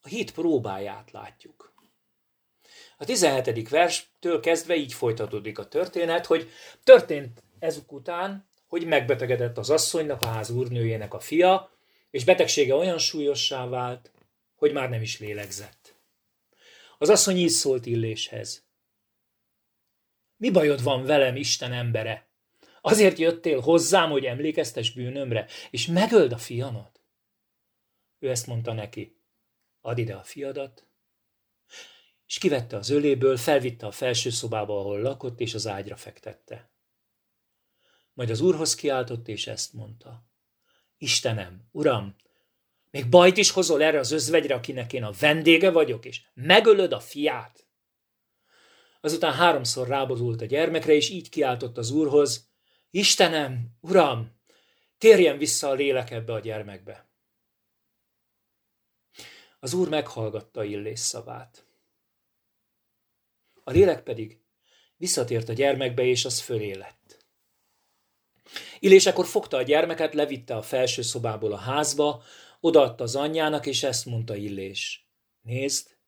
A 0.00 0.08
hit 0.08 0.32
próbáját 0.32 1.10
látjuk. 1.10 1.74
A 2.96 3.04
17. 3.04 3.68
verstől 3.68 4.40
kezdve 4.40 4.74
így 4.74 4.92
folytatódik 4.92 5.58
a 5.58 5.68
történet, 5.68 6.26
hogy 6.26 6.50
történt 6.82 7.42
ezek 7.58 7.92
után, 7.92 8.49
hogy 8.70 8.86
megbetegedett 8.86 9.58
az 9.58 9.70
asszonynak, 9.70 10.22
a 10.22 10.26
ház 10.26 10.50
úrnőjének 10.50 11.14
a 11.14 11.20
fia, 11.20 11.70
és 12.10 12.24
betegsége 12.24 12.74
olyan 12.74 12.98
súlyossá 12.98 13.66
vált, 13.66 14.10
hogy 14.54 14.72
már 14.72 14.90
nem 14.90 15.02
is 15.02 15.18
lélegzett. 15.18 15.94
Az 16.98 17.08
asszony 17.08 17.36
így 17.36 17.48
szólt 17.48 17.86
Illéshez. 17.86 18.64
Mi 20.36 20.50
bajod 20.50 20.82
van 20.82 21.04
velem, 21.04 21.36
Isten 21.36 21.72
embere? 21.72 22.28
Azért 22.80 23.18
jöttél 23.18 23.60
hozzám, 23.60 24.10
hogy 24.10 24.24
emlékeztes 24.24 24.92
bűnömre, 24.92 25.46
és 25.70 25.86
megöld 25.86 26.32
a 26.32 26.38
fiamat? 26.38 27.00
Ő 28.18 28.30
ezt 28.30 28.46
mondta 28.46 28.72
neki. 28.72 29.16
Add 29.80 29.98
ide 29.98 30.14
a 30.14 30.22
fiadat. 30.22 30.86
És 32.26 32.38
kivette 32.38 32.76
az 32.76 32.90
öléből, 32.90 33.36
felvitte 33.36 33.86
a 33.86 33.90
felső 33.90 34.30
szobába, 34.30 34.78
ahol 34.78 35.00
lakott, 35.00 35.40
és 35.40 35.54
az 35.54 35.66
ágyra 35.66 35.96
fektette. 35.96 36.69
Majd 38.20 38.32
az 38.32 38.40
úrhoz 38.40 38.74
kiáltott, 38.74 39.28
és 39.28 39.46
ezt 39.46 39.72
mondta. 39.72 40.24
Istenem, 40.98 41.68
uram, 41.70 42.16
még 42.90 43.08
bajt 43.08 43.36
is 43.36 43.50
hozol 43.50 43.82
erre 43.82 43.98
az 43.98 44.10
özvegyre, 44.10 44.54
akinek 44.54 44.92
én 44.92 45.04
a 45.04 45.12
vendége 45.20 45.70
vagyok, 45.70 46.04
és 46.04 46.22
megölöd 46.34 46.92
a 46.92 47.00
fiát? 47.00 47.66
Azután 49.00 49.32
háromszor 49.32 49.88
rábozult 49.88 50.40
a 50.40 50.44
gyermekre, 50.44 50.92
és 50.92 51.10
így 51.10 51.28
kiáltott 51.28 51.78
az 51.78 51.90
úrhoz, 51.90 52.50
Istenem, 52.90 53.76
uram, 53.80 54.40
térjen 54.98 55.38
vissza 55.38 55.68
a 55.68 55.74
lélek 55.74 56.10
ebbe 56.10 56.32
a 56.32 56.40
gyermekbe. 56.40 57.10
Az 59.60 59.74
úr 59.74 59.88
meghallgatta 59.88 60.64
Illés 60.64 61.00
szavát. 61.00 61.66
A 63.64 63.70
lélek 63.70 64.02
pedig 64.02 64.40
visszatért 64.96 65.48
a 65.48 65.52
gyermekbe, 65.52 66.02
és 66.02 66.24
az 66.24 66.40
fölé 66.40 66.72
lett. 66.72 66.99
Illés 68.78 69.06
akkor 69.06 69.26
fogta 69.26 69.56
a 69.56 69.62
gyermeket, 69.62 70.14
levitte 70.14 70.56
a 70.56 70.62
felső 70.62 71.02
szobából 71.02 71.52
a 71.52 71.56
házba, 71.56 72.22
odaadta 72.60 73.04
az 73.04 73.16
anyjának, 73.16 73.66
és 73.66 73.82
ezt 73.82 74.06
mondta 74.06 74.36
Illés. 74.36 75.08
Nézd, 75.40 75.98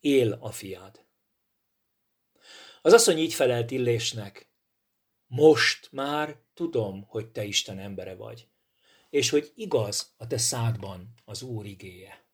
él 0.00 0.38
a 0.40 0.50
fiad. 0.50 1.04
Az 2.82 2.92
asszony 2.92 3.18
így 3.18 3.34
felelt 3.34 3.70
Illésnek. 3.70 4.50
Most 5.26 5.88
már 5.92 6.40
tudom, 6.54 7.02
hogy 7.08 7.26
te 7.26 7.44
Isten 7.44 7.78
embere 7.78 8.14
vagy, 8.14 8.48
és 9.10 9.30
hogy 9.30 9.52
igaz 9.54 10.14
a 10.16 10.26
te 10.26 10.38
szádban 10.38 11.14
az 11.24 11.42
Úr 11.42 11.66
igéje. 11.66 12.25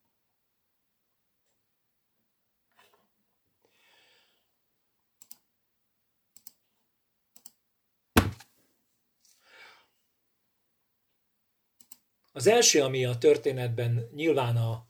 Az 12.33 12.47
első, 12.47 12.83
ami 12.83 13.05
a 13.05 13.19
történetben 13.19 14.09
nyilván 14.15 14.57
a 14.57 14.87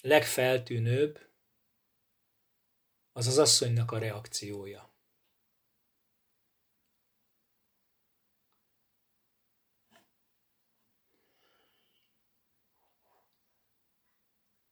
legfeltűnőbb, 0.00 1.26
az 3.12 3.26
az 3.26 3.38
asszonynak 3.38 3.92
a 3.92 3.98
reakciója. 3.98 4.92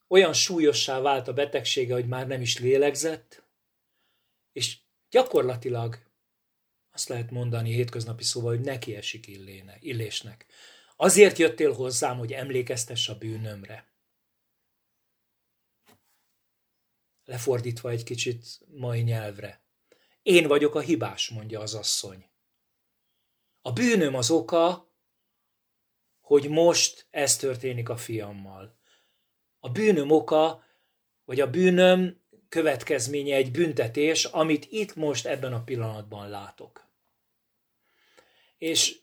Olyan 0.09 0.33
súlyossá 0.33 1.01
vált 1.01 1.29
a 1.29 1.33
betegsége, 1.33 1.95
hogy 1.95 2.07
már 2.07 2.27
nem 2.27 2.41
is 2.41 2.59
lélegzett, 2.59 3.43
és 4.53 4.79
gyakorlatilag 5.11 5.99
azt 6.93 7.09
lehet 7.09 7.31
mondani 7.31 7.73
hétköznapi 7.73 8.25
szóval, 8.25 8.57
hogy 8.57 8.65
neki 8.65 8.97
esik 8.97 9.27
illéne, 9.27 9.77
illésnek. 9.81 10.47
Azért 11.03 11.39
jöttél 11.39 11.73
hozzám, 11.73 12.19
hogy 12.19 12.33
emlékeztess 12.33 13.09
a 13.09 13.19
bűnömre. 13.19 13.93
Lefordítva 17.25 17.91
egy 17.91 18.03
kicsit 18.03 18.61
mai 18.67 19.01
nyelvre. 19.01 19.65
Én 20.23 20.47
vagyok 20.47 20.75
a 20.75 20.81
hibás, 20.81 21.29
mondja 21.29 21.61
az 21.61 21.75
asszony. 21.75 22.31
A 23.63 23.73
bűnöm 23.73 24.15
az 24.15 24.31
oka, 24.31 24.93
hogy 26.21 26.49
most 26.49 27.07
ez 27.11 27.37
történik 27.37 27.89
a 27.89 27.97
fiammal. 27.97 28.79
A 29.61 29.71
bűnöm 29.71 30.11
oka, 30.11 30.65
vagy 31.25 31.41
a 31.41 31.51
bűnöm 31.51 32.23
következménye 32.49 33.37
egy 33.37 33.51
büntetés, 33.51 34.25
amit 34.25 34.67
itt 34.71 34.95
most 34.95 35.27
ebben 35.27 35.53
a 35.53 35.65
pillanatban 35.65 36.29
látok. 36.29 36.91
És 38.59 39.02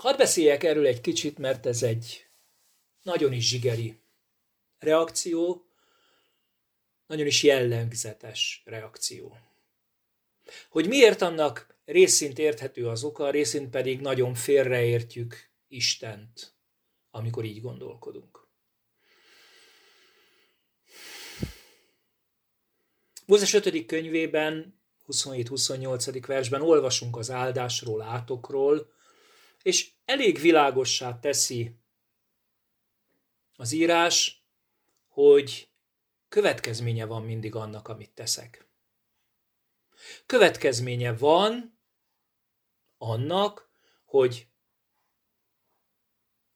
Hadd 0.00 0.16
beszéljek 0.16 0.64
erről 0.64 0.86
egy 0.86 1.00
kicsit, 1.00 1.38
mert 1.38 1.66
ez 1.66 1.82
egy 1.82 2.26
nagyon 3.02 3.32
is 3.32 3.48
zsigeri 3.48 3.98
reakció, 4.78 5.64
nagyon 7.06 7.26
is 7.26 7.42
jellegzetes 7.42 8.62
reakció. 8.64 9.36
Hogy 10.68 10.88
miért 10.88 11.22
annak 11.22 11.76
részint 11.84 12.38
érthető 12.38 12.88
az 12.88 13.04
oka, 13.04 13.30
részint 13.30 13.70
pedig 13.70 14.00
nagyon 14.00 14.34
félreértjük 14.34 15.50
Istent, 15.68 16.54
amikor 17.10 17.44
így 17.44 17.60
gondolkodunk. 17.60 18.46
Mózes 23.26 23.52
5. 23.52 23.86
könyvében, 23.86 24.80
27-28. 25.08 26.22
versben 26.26 26.62
olvasunk 26.62 27.16
az 27.16 27.30
áldásról, 27.30 28.02
átokról, 28.02 28.98
és 29.62 29.92
elég 30.04 30.38
világossá 30.38 31.18
teszi 31.18 31.78
az 33.56 33.72
írás, 33.72 34.44
hogy 35.06 35.70
következménye 36.28 37.04
van 37.04 37.22
mindig 37.22 37.54
annak, 37.54 37.88
amit 37.88 38.10
teszek. 38.10 38.68
Következménye 40.26 41.16
van 41.16 41.78
annak, 42.98 43.70
hogy 44.04 44.48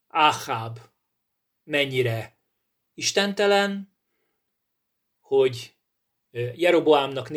Áháb 0.07 0.79
mennyire 1.65 2.39
istentelen, 2.95 3.97
hogy 5.21 5.77
Jeroboámnak, 6.31 7.31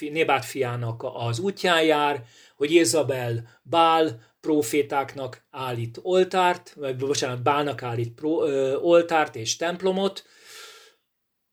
Nébát 0.00 0.44
fiának 0.44 1.02
az 1.02 1.38
útján 1.38 1.84
jár, 1.84 2.26
hogy 2.56 2.70
Jézabel 2.72 3.60
Bál 3.62 4.33
profétáknak 4.44 5.46
állít 5.50 5.98
oltárt, 6.02 6.72
vagy 6.72 6.96
bocsánat, 6.96 7.42
Bálnak 7.42 7.82
állít 7.82 8.14
pro, 8.14 8.46
ö, 8.46 8.76
oltárt 8.76 9.36
és 9.36 9.56
templomot. 9.56 10.24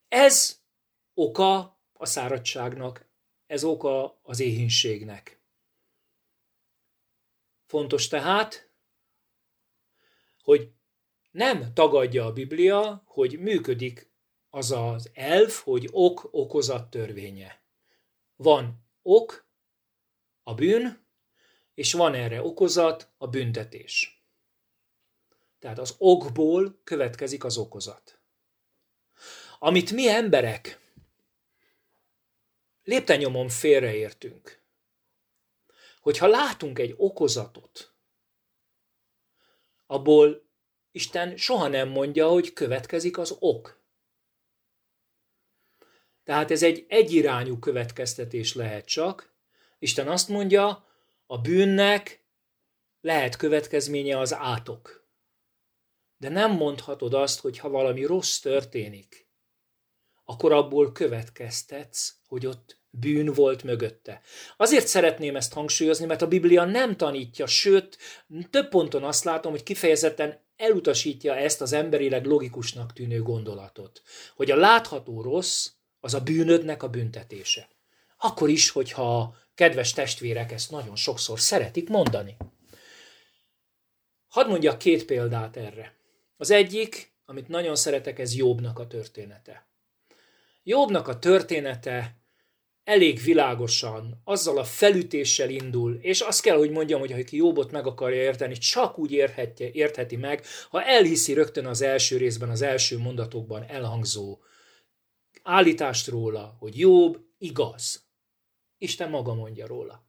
Ez 0.08 0.62
oka 1.14 1.80
a 1.94 2.06
száradságnak, 2.06 3.10
ez 3.46 3.64
oka 3.64 4.20
az 4.24 4.40
éhínségnek. 4.40 5.42
Fontos 7.66 8.08
tehát, 8.08 8.72
hogy 10.44 10.72
nem 11.32 11.74
tagadja 11.74 12.26
a 12.26 12.34
Biblia, 12.34 13.04
hogy 13.06 13.40
működik 13.40 14.12
az 14.50 14.72
az 14.72 15.10
elf, 15.14 15.64
hogy 15.64 15.88
ok-okozat 15.92 16.90
törvénye. 16.90 17.64
Van 18.36 18.88
ok, 19.02 19.48
a 20.44 20.54
bűn, 20.54 21.10
és 21.82 21.94
van 21.94 22.14
erre 22.14 22.42
okozat, 22.42 23.10
a 23.18 23.28
büntetés. 23.28 24.24
Tehát 25.60 25.80
az 25.80 25.96
okból 25.98 26.80
következik 26.84 27.44
az 27.44 27.58
okozat. 27.58 28.20
Amit 29.60 29.92
mi 29.92 30.08
emberek 30.08 30.80
lépten 32.84 33.48
félreértünk, 33.48 34.62
hogyha 36.02 36.28
látunk 36.28 36.80
egy 36.80 36.94
okozatot, 36.98 37.94
abból 39.86 40.50
Isten 40.92 41.38
soha 41.38 41.68
nem 41.68 41.90
mondja, 41.90 42.28
hogy 42.28 42.54
következik 42.54 43.18
az 43.18 43.36
ok. 43.40 43.82
Tehát 46.24 46.52
ez 46.52 46.64
egy 46.64 46.86
egyirányú 46.90 47.60
következtetés 47.60 48.54
lehet 48.56 48.86
csak. 48.86 49.34
Isten 49.80 50.08
azt 50.08 50.28
mondja, 50.28 50.90
a 51.32 51.38
bűnnek 51.38 52.26
lehet 53.02 53.36
következménye 53.36 54.20
az 54.20 54.34
átok. 54.34 55.10
De 56.18 56.30
nem 56.30 56.52
mondhatod 56.52 57.14
azt, 57.14 57.40
hogy 57.40 57.58
ha 57.58 57.70
valami 57.70 58.06
rossz 58.06 58.40
történik, 58.40 59.30
akkor 60.24 60.52
abból 60.52 60.92
következtetsz, 60.92 62.16
hogy 62.28 62.46
ott 62.46 62.80
bűn 62.90 63.34
volt 63.34 63.64
mögötte. 63.64 64.22
Azért 64.58 64.88
szeretném 64.88 65.36
ezt 65.36 65.54
hangsúlyozni, 65.54 66.06
mert 66.06 66.22
a 66.22 66.28
Biblia 66.28 66.66
nem 66.66 66.98
tanítja, 66.98 67.48
sőt, 67.48 67.98
több 68.50 68.70
ponton 68.70 69.04
azt 69.04 69.24
látom, 69.24 69.52
hogy 69.52 69.64
kifejezetten 69.64 70.40
elutasítja 70.56 71.36
ezt 71.36 71.62
az 71.62 71.74
emberileg 71.74 72.26
logikusnak 72.26 72.94
tűnő 72.94 73.22
gondolatot, 73.22 74.02
hogy 74.36 74.52
a 74.52 74.56
látható 74.56 75.22
rossz 75.22 75.72
az 76.00 76.14
a 76.14 76.22
bűnödnek 76.22 76.84
a 76.84 76.90
büntetése. 76.90 77.70
Akkor 78.24 78.50
is, 78.50 78.70
hogyha 78.70 79.36
kedves 79.56 79.94
testvérek 79.94 80.52
ezt 80.52 80.72
nagyon 80.72 80.96
sokszor 80.96 81.40
szeretik 81.40 81.90
mondani. 81.90 82.38
Hadd 84.28 84.48
mondjak 84.48 84.78
két 84.78 85.06
példát 85.06 85.58
erre. 85.58 85.96
Az 86.38 86.52
egyik, 86.52 87.14
amit 87.26 87.48
nagyon 87.48 87.76
szeretek, 87.76 88.20
ez 88.20 88.36
Jobbnak 88.36 88.80
a 88.80 88.88
története. 88.88 89.68
Jobbnak 90.64 91.08
a 91.08 91.20
története 91.20 92.16
elég 92.84 93.22
világosan, 93.22 94.22
azzal 94.24 94.58
a 94.58 94.64
felütéssel 94.64 95.50
indul, 95.50 95.98
és 96.02 96.22
azt 96.22 96.42
kell, 96.42 96.58
hogy 96.58 96.72
mondjam, 96.72 97.00
hogy 97.00 97.12
aki 97.12 97.36
Jobbot 97.38 97.72
meg 97.72 97.88
akarja 97.88 98.22
érteni, 98.22 98.58
csak 98.58 98.98
úgy 98.98 99.12
érhetje, 99.12 99.72
értheti 99.72 100.16
meg, 100.16 100.46
ha 100.70 100.84
elhiszi 100.84 101.34
rögtön 101.34 101.66
az 101.66 101.82
első 101.82 102.18
részben, 102.18 102.50
az 102.50 102.62
első 102.62 102.98
mondatokban 102.98 103.64
elhangzó 103.64 104.40
állítást 105.44 106.08
róla, 106.08 106.56
hogy 106.60 106.80
Jobb 106.80 107.20
igaz. 107.38 108.10
Isten 108.82 109.10
maga 109.10 109.34
mondja 109.34 109.68
róla. 109.68 110.06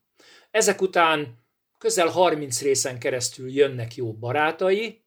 Ezek 0.51 0.81
után 0.81 1.45
közel 1.79 2.09
30 2.09 2.63
részen 2.63 2.99
keresztül 2.99 3.51
jönnek 3.51 3.95
jó 3.95 4.15
barátai, 4.15 5.05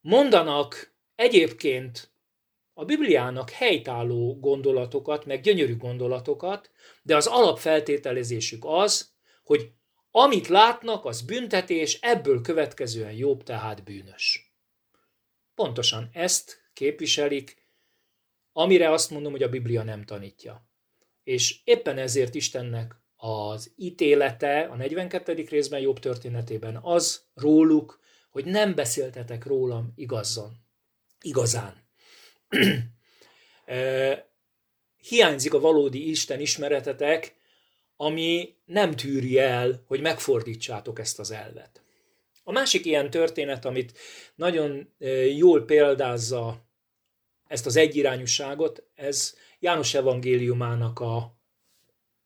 mondanak 0.00 0.94
egyébként 1.14 2.12
a 2.72 2.84
Bibliának 2.84 3.50
helytálló 3.50 4.38
gondolatokat, 4.40 5.24
meg 5.24 5.40
gyönyörű 5.40 5.76
gondolatokat, 5.76 6.70
de 7.02 7.16
az 7.16 7.26
alapfeltételezésük 7.26 8.62
az, 8.66 9.12
hogy 9.44 9.72
amit 10.10 10.48
látnak, 10.48 11.04
az 11.04 11.22
büntetés, 11.22 11.98
ebből 12.00 12.40
következően 12.40 13.12
jobb, 13.12 13.42
tehát 13.42 13.84
bűnös. 13.84 14.54
Pontosan 15.54 16.08
ezt 16.12 16.62
képviselik, 16.72 17.66
amire 18.52 18.90
azt 18.90 19.10
mondom, 19.10 19.32
hogy 19.32 19.42
a 19.42 19.48
Biblia 19.48 19.82
nem 19.82 20.04
tanítja. 20.04 20.72
És 21.24 21.60
éppen 21.64 21.98
ezért 21.98 22.34
Istennek 22.34 22.96
az 23.16 23.72
ítélete 23.76 24.60
a 24.60 24.76
42. 24.76 25.44
részben 25.48 25.80
jobb 25.80 25.98
történetében 25.98 26.78
az 26.82 27.24
róluk, 27.34 28.00
hogy 28.30 28.44
nem 28.44 28.74
beszéltetek 28.74 29.46
rólam 29.46 29.92
igazzon, 29.96 30.52
igazán. 31.20 31.82
Hiányzik 35.08 35.54
a 35.54 35.60
valódi 35.60 36.10
Isten 36.10 36.40
ismeretetek, 36.40 37.34
ami 37.96 38.54
nem 38.64 38.96
tűri 38.96 39.38
el, 39.38 39.84
hogy 39.86 40.00
megfordítsátok 40.00 40.98
ezt 40.98 41.18
az 41.18 41.30
elvet. 41.30 41.82
A 42.44 42.52
másik 42.52 42.84
ilyen 42.84 43.10
történet, 43.10 43.64
amit 43.64 43.98
nagyon 44.34 44.94
jól 45.36 45.64
példázza 45.64 46.63
ezt 47.46 47.66
az 47.66 47.76
egyirányúságot, 47.76 48.82
ez 48.94 49.34
János 49.58 49.94
evangéliumának 49.94 51.00
a 51.00 51.38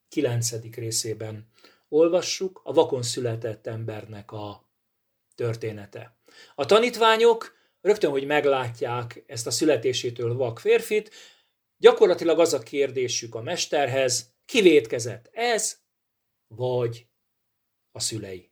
kilencedik 0.09 0.75
részében 0.75 1.51
olvassuk, 1.89 2.61
a 2.63 2.73
vakon 2.73 3.01
született 3.01 3.67
embernek 3.67 4.31
a 4.31 4.69
története. 5.35 6.17
A 6.55 6.65
tanítványok 6.65 7.55
rögtön, 7.81 8.11
hogy 8.11 8.25
meglátják 8.25 9.23
ezt 9.27 9.47
a 9.47 9.51
születésétől 9.51 10.35
vak 10.35 10.59
férfit, 10.59 11.11
gyakorlatilag 11.77 12.39
az 12.39 12.53
a 12.53 12.59
kérdésük 12.59 13.35
a 13.35 13.41
mesterhez, 13.41 14.33
kivétkezett 14.45 15.29
ez, 15.31 15.79
vagy 16.47 17.07
a 17.91 17.99
szülei. 17.99 18.51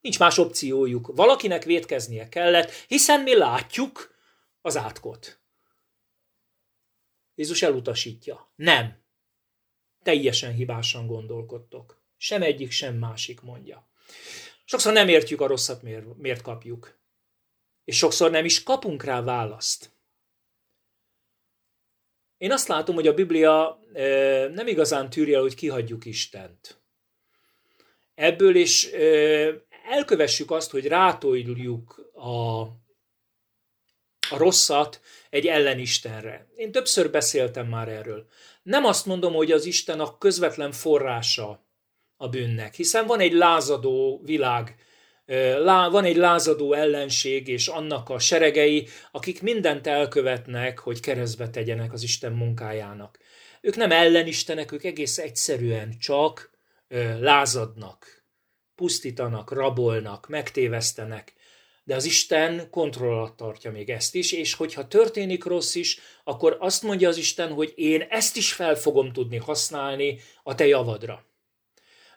Nincs 0.00 0.18
más 0.18 0.38
opciójuk. 0.38 1.06
Valakinek 1.14 1.64
vétkeznie 1.64 2.28
kellett, 2.28 2.70
hiszen 2.70 3.20
mi 3.20 3.36
látjuk 3.36 4.14
az 4.60 4.76
átkot. 4.76 5.41
Jézus 7.42 7.62
elutasítja. 7.62 8.52
Nem. 8.54 9.02
Teljesen 10.02 10.52
hibásan 10.52 11.06
gondolkodtok. 11.06 12.02
Sem 12.16 12.42
egyik, 12.42 12.70
sem 12.70 12.94
másik 12.96 13.40
mondja. 13.40 13.88
Sokszor 14.64 14.92
nem 14.92 15.08
értjük 15.08 15.40
a 15.40 15.46
rosszat, 15.46 15.82
miért, 16.16 16.42
kapjuk. 16.42 16.98
És 17.84 17.96
sokszor 17.96 18.30
nem 18.30 18.44
is 18.44 18.62
kapunk 18.62 19.04
rá 19.04 19.22
választ. 19.22 19.90
Én 22.36 22.52
azt 22.52 22.68
látom, 22.68 22.94
hogy 22.94 23.06
a 23.06 23.14
Biblia 23.14 23.80
nem 24.52 24.66
igazán 24.66 25.10
tűrje, 25.10 25.38
hogy 25.38 25.54
kihagyjuk 25.54 26.04
Istent. 26.04 26.82
Ebből 28.14 28.54
is 28.54 28.84
elkövessük 29.84 30.50
azt, 30.50 30.70
hogy 30.70 30.86
rátoljuk 30.86 32.10
a, 32.12 32.62
a 34.32 34.36
rosszat 34.36 35.00
egy 35.30 35.46
ellenistenre. 35.46 36.46
Én 36.56 36.72
többször 36.72 37.10
beszéltem 37.10 37.66
már 37.66 37.88
erről. 37.88 38.26
Nem 38.62 38.84
azt 38.84 39.06
mondom, 39.06 39.32
hogy 39.32 39.52
az 39.52 39.64
Isten 39.64 40.00
a 40.00 40.18
közvetlen 40.18 40.72
forrása 40.72 41.66
a 42.16 42.28
bűnnek, 42.28 42.74
hiszen 42.74 43.06
van 43.06 43.20
egy 43.20 43.32
lázadó 43.32 44.20
világ, 44.24 44.76
van 45.90 46.04
egy 46.04 46.16
lázadó 46.16 46.72
ellenség, 46.72 47.48
és 47.48 47.68
annak 47.68 48.08
a 48.08 48.18
seregei, 48.18 48.88
akik 49.10 49.42
mindent 49.42 49.86
elkövetnek, 49.86 50.78
hogy 50.78 51.00
keresztbe 51.00 51.50
tegyenek 51.50 51.92
az 51.92 52.02
Isten 52.02 52.32
munkájának. 52.32 53.18
Ők 53.60 53.76
nem 53.76 53.92
ellenistenek, 53.92 54.72
ők 54.72 54.84
egész 54.84 55.18
egyszerűen 55.18 55.98
csak 55.98 56.50
lázadnak, 57.20 58.24
pusztítanak, 58.74 59.52
rabolnak, 59.52 60.28
megtévesztenek, 60.28 61.32
de 61.84 61.94
az 61.94 62.04
Isten 62.04 62.70
kontroll 62.70 63.12
alatt 63.12 63.36
tartja 63.36 63.70
még 63.70 63.90
ezt 63.90 64.14
is, 64.14 64.32
és 64.32 64.54
hogyha 64.54 64.88
történik 64.88 65.44
rossz 65.44 65.74
is, 65.74 65.98
akkor 66.24 66.56
azt 66.60 66.82
mondja 66.82 67.08
az 67.08 67.16
Isten, 67.16 67.52
hogy 67.52 67.72
én 67.76 68.00
ezt 68.00 68.36
is 68.36 68.52
fel 68.52 68.74
fogom 68.74 69.12
tudni 69.12 69.36
használni 69.36 70.20
a 70.42 70.54
te 70.54 70.66
javadra. 70.66 71.24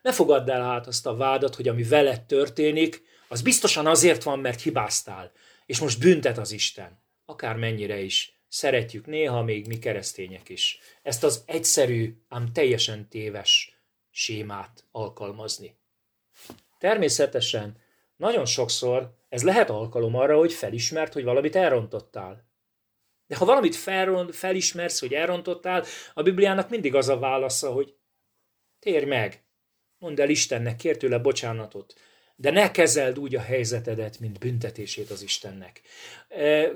Ne 0.01 0.11
fogadd 0.11 0.49
el 0.49 0.61
hát 0.61 0.87
azt 0.87 1.05
a 1.05 1.15
vádat, 1.15 1.55
hogy 1.55 1.67
ami 1.67 1.83
veled 1.83 2.21
történik, 2.21 3.03
az 3.27 3.41
biztosan 3.41 3.87
azért 3.87 4.23
van, 4.23 4.39
mert 4.39 4.61
hibáztál, 4.61 5.31
és 5.65 5.79
most 5.79 5.99
büntet 5.99 6.37
az 6.37 6.51
Isten. 6.51 7.03
Akár 7.25 7.55
mennyire 7.55 8.01
is. 8.01 8.39
Szeretjük 8.47 9.05
néha 9.05 9.43
még 9.43 9.67
mi 9.67 9.79
keresztények 9.79 10.49
is. 10.49 10.79
Ezt 11.01 11.23
az 11.23 11.43
egyszerű, 11.45 12.17
ám 12.29 12.53
teljesen 12.53 13.09
téves 13.09 13.79
sémát 14.11 14.83
alkalmazni. 14.91 15.75
Természetesen 16.79 17.77
nagyon 18.15 18.45
sokszor 18.45 19.15
ez 19.35 19.43
lehet 19.43 19.69
alkalom 19.69 20.15
arra, 20.15 20.37
hogy 20.37 20.53
felismert, 20.53 21.13
hogy 21.13 21.23
valamit 21.23 21.55
elrontottál. 21.55 22.49
De 23.27 23.35
ha 23.35 23.45
valamit 23.45 23.75
felront, 23.75 24.35
felismersz, 24.35 24.99
hogy 24.99 25.13
elrontottál, 25.13 25.83
a 26.13 26.21
Bibliának 26.21 26.69
mindig 26.69 26.95
az 26.95 27.09
a 27.09 27.19
válasza, 27.19 27.71
hogy 27.71 27.95
térj 28.79 29.05
meg, 29.05 29.43
mondd 29.97 30.21
el 30.21 30.29
Istennek, 30.29 30.75
kér 30.75 30.97
tőle 30.97 31.17
bocsánatot, 31.17 31.93
de 32.35 32.51
ne 32.51 32.71
kezeld 32.71 33.19
úgy 33.19 33.35
a 33.35 33.41
helyzetedet, 33.41 34.19
mint 34.19 34.39
büntetését 34.39 35.09
az 35.09 35.21
Istennek. 35.21 35.81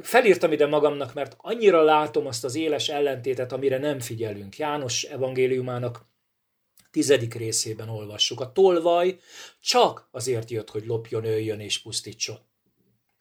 Felírtam 0.02 0.52
ide 0.52 0.66
magamnak, 0.66 1.14
mert 1.14 1.36
annyira 1.38 1.82
látom 1.84 2.26
azt 2.26 2.44
az 2.44 2.56
éles 2.56 2.90
ellentétet, 2.90 3.52
amire 3.52 3.78
nem 3.78 4.00
figyelünk. 4.00 4.58
János 4.58 5.04
evangéliumának 5.04 6.08
tizedik 6.92 7.34
részében 7.34 7.90
olvassuk. 7.90 8.40
A 8.40 8.52
tolvaj 8.52 9.20
csak 9.62 10.08
azért 10.12 10.50
jött, 10.50 10.70
hogy 10.70 10.86
lopjon, 10.86 11.26
öljön 11.26 11.60
és 11.60 11.82
pusztítson. 11.82 12.48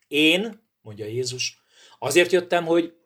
Én, 0.09 0.70
mondja 0.80 1.06
Jézus, 1.06 1.62
azért 1.98 2.32
jöttem, 2.32 2.64
hogy 2.64 2.96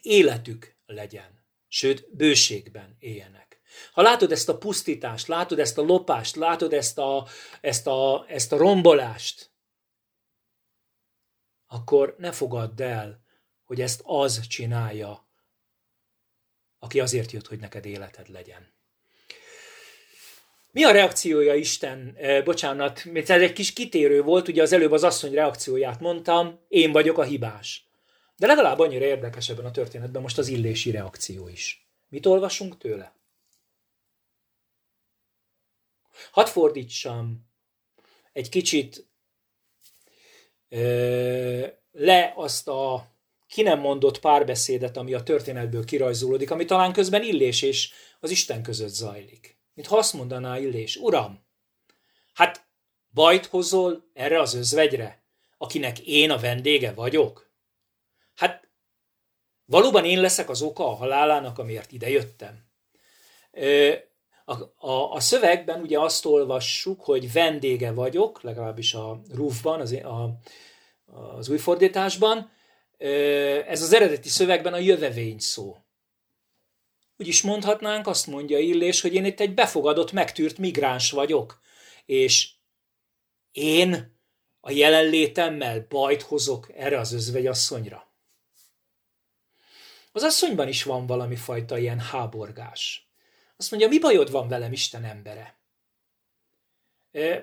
életük 0.00 0.76
legyen, 0.86 1.46
sőt, 1.68 2.16
bőségben 2.16 2.96
éljenek. 2.98 3.60
Ha 3.92 4.02
látod 4.02 4.32
ezt 4.32 4.48
a 4.48 4.58
pusztítást, 4.58 5.26
látod 5.26 5.58
ezt 5.58 5.78
a 5.78 5.82
lopást, 5.82 6.36
látod 6.36 6.72
ezt 6.72 6.98
a, 6.98 7.26
ezt 7.60 7.86
a, 7.86 8.24
ezt 8.28 8.52
a 8.52 8.56
rombolást, 8.56 9.52
akkor 11.66 12.14
ne 12.18 12.32
fogadd 12.32 12.82
el, 12.82 13.24
hogy 13.64 13.80
ezt 13.80 14.00
az 14.04 14.46
csinálja, 14.46 15.28
aki 16.78 17.00
azért 17.00 17.32
jött, 17.32 17.46
hogy 17.46 17.58
neked 17.58 17.84
életed 17.84 18.28
legyen. 18.28 18.73
Mi 20.74 20.84
a 20.84 20.90
reakciója 20.90 21.54
Isten? 21.54 22.16
Bocsánat, 22.44 23.02
ez 23.14 23.30
egy 23.30 23.52
kis 23.52 23.72
kitérő 23.72 24.22
volt, 24.22 24.48
ugye 24.48 24.62
az 24.62 24.72
előbb 24.72 24.92
az 24.92 25.04
asszony 25.04 25.32
reakcióját 25.32 26.00
mondtam, 26.00 26.60
én 26.68 26.92
vagyok 26.92 27.18
a 27.18 27.22
hibás. 27.22 27.88
De 28.36 28.46
legalább 28.46 28.78
annyira 28.78 29.04
érdekes 29.04 29.48
ebben 29.48 29.64
a 29.64 29.70
történetben 29.70 30.22
most 30.22 30.38
az 30.38 30.48
illési 30.48 30.90
reakció 30.90 31.48
is. 31.48 31.88
Mit 32.08 32.26
olvasunk 32.26 32.78
tőle? 32.78 33.14
Hadd 36.30 36.46
fordítsam 36.46 37.46
egy 38.32 38.48
kicsit 38.48 39.06
ö, 40.68 41.66
le 41.92 42.32
azt 42.36 42.68
a 42.68 43.12
ki 43.48 43.62
nem 43.62 43.80
mondott 43.80 44.20
párbeszédet, 44.20 44.96
ami 44.96 45.14
a 45.14 45.22
történetből 45.22 45.84
kirajzolódik, 45.84 46.50
ami 46.50 46.64
talán 46.64 46.92
közben 46.92 47.22
Illés 47.22 47.62
és 47.62 47.92
az 48.20 48.30
Isten 48.30 48.62
között 48.62 48.92
zajlik. 48.94 49.53
Mint 49.74 49.88
ha 49.88 49.96
azt 49.96 50.12
mondaná 50.12 50.58
Illés, 50.58 50.96
Uram, 50.96 51.44
hát 52.34 52.66
bajt 53.10 53.46
hozol 53.46 54.10
erre 54.12 54.40
az 54.40 54.54
özvegyre, 54.54 55.22
akinek 55.58 55.98
én 55.98 56.30
a 56.30 56.38
vendége 56.38 56.92
vagyok? 56.92 57.52
Hát 58.34 58.68
valóban 59.64 60.04
én 60.04 60.20
leszek 60.20 60.48
az 60.48 60.62
oka 60.62 60.86
a 60.86 60.94
halálának, 60.94 61.58
amiért 61.58 61.92
ide 61.92 62.08
A, 64.44 64.86
a, 64.88 65.12
a 65.12 65.20
szövegben 65.20 65.80
ugye 65.80 66.00
azt 66.00 66.24
olvassuk, 66.24 67.00
hogy 67.04 67.32
vendége 67.32 67.92
vagyok, 67.92 68.42
legalábbis 68.42 68.94
a 68.94 69.20
rúfban, 69.34 69.80
az, 69.80 69.92
a, 69.92 70.38
az 71.04 71.48
új 71.48 71.58
fordításban, 71.58 72.50
ez 73.66 73.82
az 73.82 73.92
eredeti 73.92 74.28
szövegben 74.28 74.72
a 74.72 74.78
jövevény 74.78 75.38
szó. 75.38 75.76
Úgy 77.16 77.26
is 77.26 77.42
mondhatnánk, 77.42 78.06
azt 78.06 78.26
mondja 78.26 78.58
Illés, 78.58 79.00
hogy 79.00 79.14
én 79.14 79.24
itt 79.24 79.40
egy 79.40 79.54
befogadott, 79.54 80.12
megtűrt 80.12 80.58
migráns 80.58 81.10
vagyok, 81.10 81.60
és 82.04 82.50
én 83.52 84.18
a 84.60 84.70
jelenlétemmel 84.70 85.86
bajt 85.88 86.22
hozok 86.22 86.70
erre 86.74 86.98
az 86.98 87.12
özvegyasszonyra. 87.12 88.12
Az 90.12 90.22
asszonyban 90.22 90.68
is 90.68 90.82
van 90.82 91.06
valami 91.06 91.36
fajta 91.36 91.78
ilyen 91.78 92.00
háborgás. 92.00 93.08
Azt 93.56 93.70
mondja, 93.70 93.88
mi 93.88 93.98
bajod 93.98 94.30
van 94.30 94.48
velem, 94.48 94.72
Isten 94.72 95.04
embere? 95.04 95.58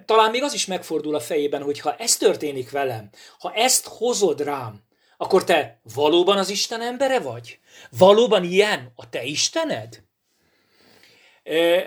Talán 0.06 0.32
még 0.32 0.44
az 0.44 0.54
is 0.54 0.66
megfordul 0.66 1.16
a 1.16 1.20
fejében, 1.20 1.64
hogy 1.64 1.80
ha 1.80 1.96
ez 1.96 2.18
történik 2.18 2.72
velem, 2.72 3.10
ha 3.40 3.54
ezt 3.54 3.88
hozod 3.88 4.42
rám, 4.42 4.84
akkor 5.22 5.44
te 5.44 5.80
valóban 5.94 6.38
az 6.38 6.50
Isten 6.50 6.82
embere 6.82 7.20
vagy? 7.20 7.60
Valóban 7.90 8.44
ilyen 8.44 8.92
a 8.96 9.10
te 9.10 9.24
Istened? 9.24 10.04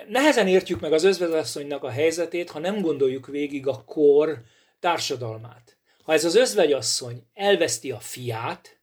Nehezen 0.09 0.49
értjük 0.49 0.81
meg 0.81 0.93
az 0.93 1.05
özvegyasszonynak 1.05 1.83
a 1.83 1.91
helyzetét, 1.91 2.51
ha 2.51 2.59
nem 2.59 2.81
gondoljuk 2.81 3.27
végig 3.27 3.67
a 3.67 3.85
kor 3.85 4.43
társadalmát. 4.81 5.77
Ha 6.03 6.13
ez 6.13 6.25
az 6.25 6.35
özvegyasszony 6.35 7.27
elveszti 7.33 7.91
a 7.91 8.01
fiát, 8.01 8.79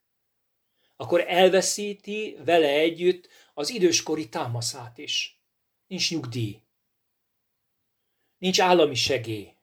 akkor 0.96 1.26
elveszíti 1.28 2.38
vele 2.46 2.70
együtt 2.70 3.28
az 3.54 3.70
időskori 3.70 4.30
támaszát 4.30 4.98
is. 4.98 5.42
Nincs 5.88 6.12
nyugdíj. 6.12 6.62
Nincs 8.38 8.60
állami 8.60 8.96
segély. 8.96 9.54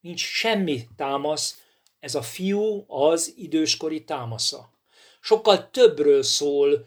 Nincs 0.00 0.20
semmi 0.20 0.88
támasz, 0.96 1.62
ez 2.04 2.14
a 2.14 2.22
fiú 2.22 2.84
az 2.86 3.32
időskori 3.36 4.04
támasza. 4.04 4.72
Sokkal 5.20 5.70
többről 5.70 6.22
szól 6.22 6.86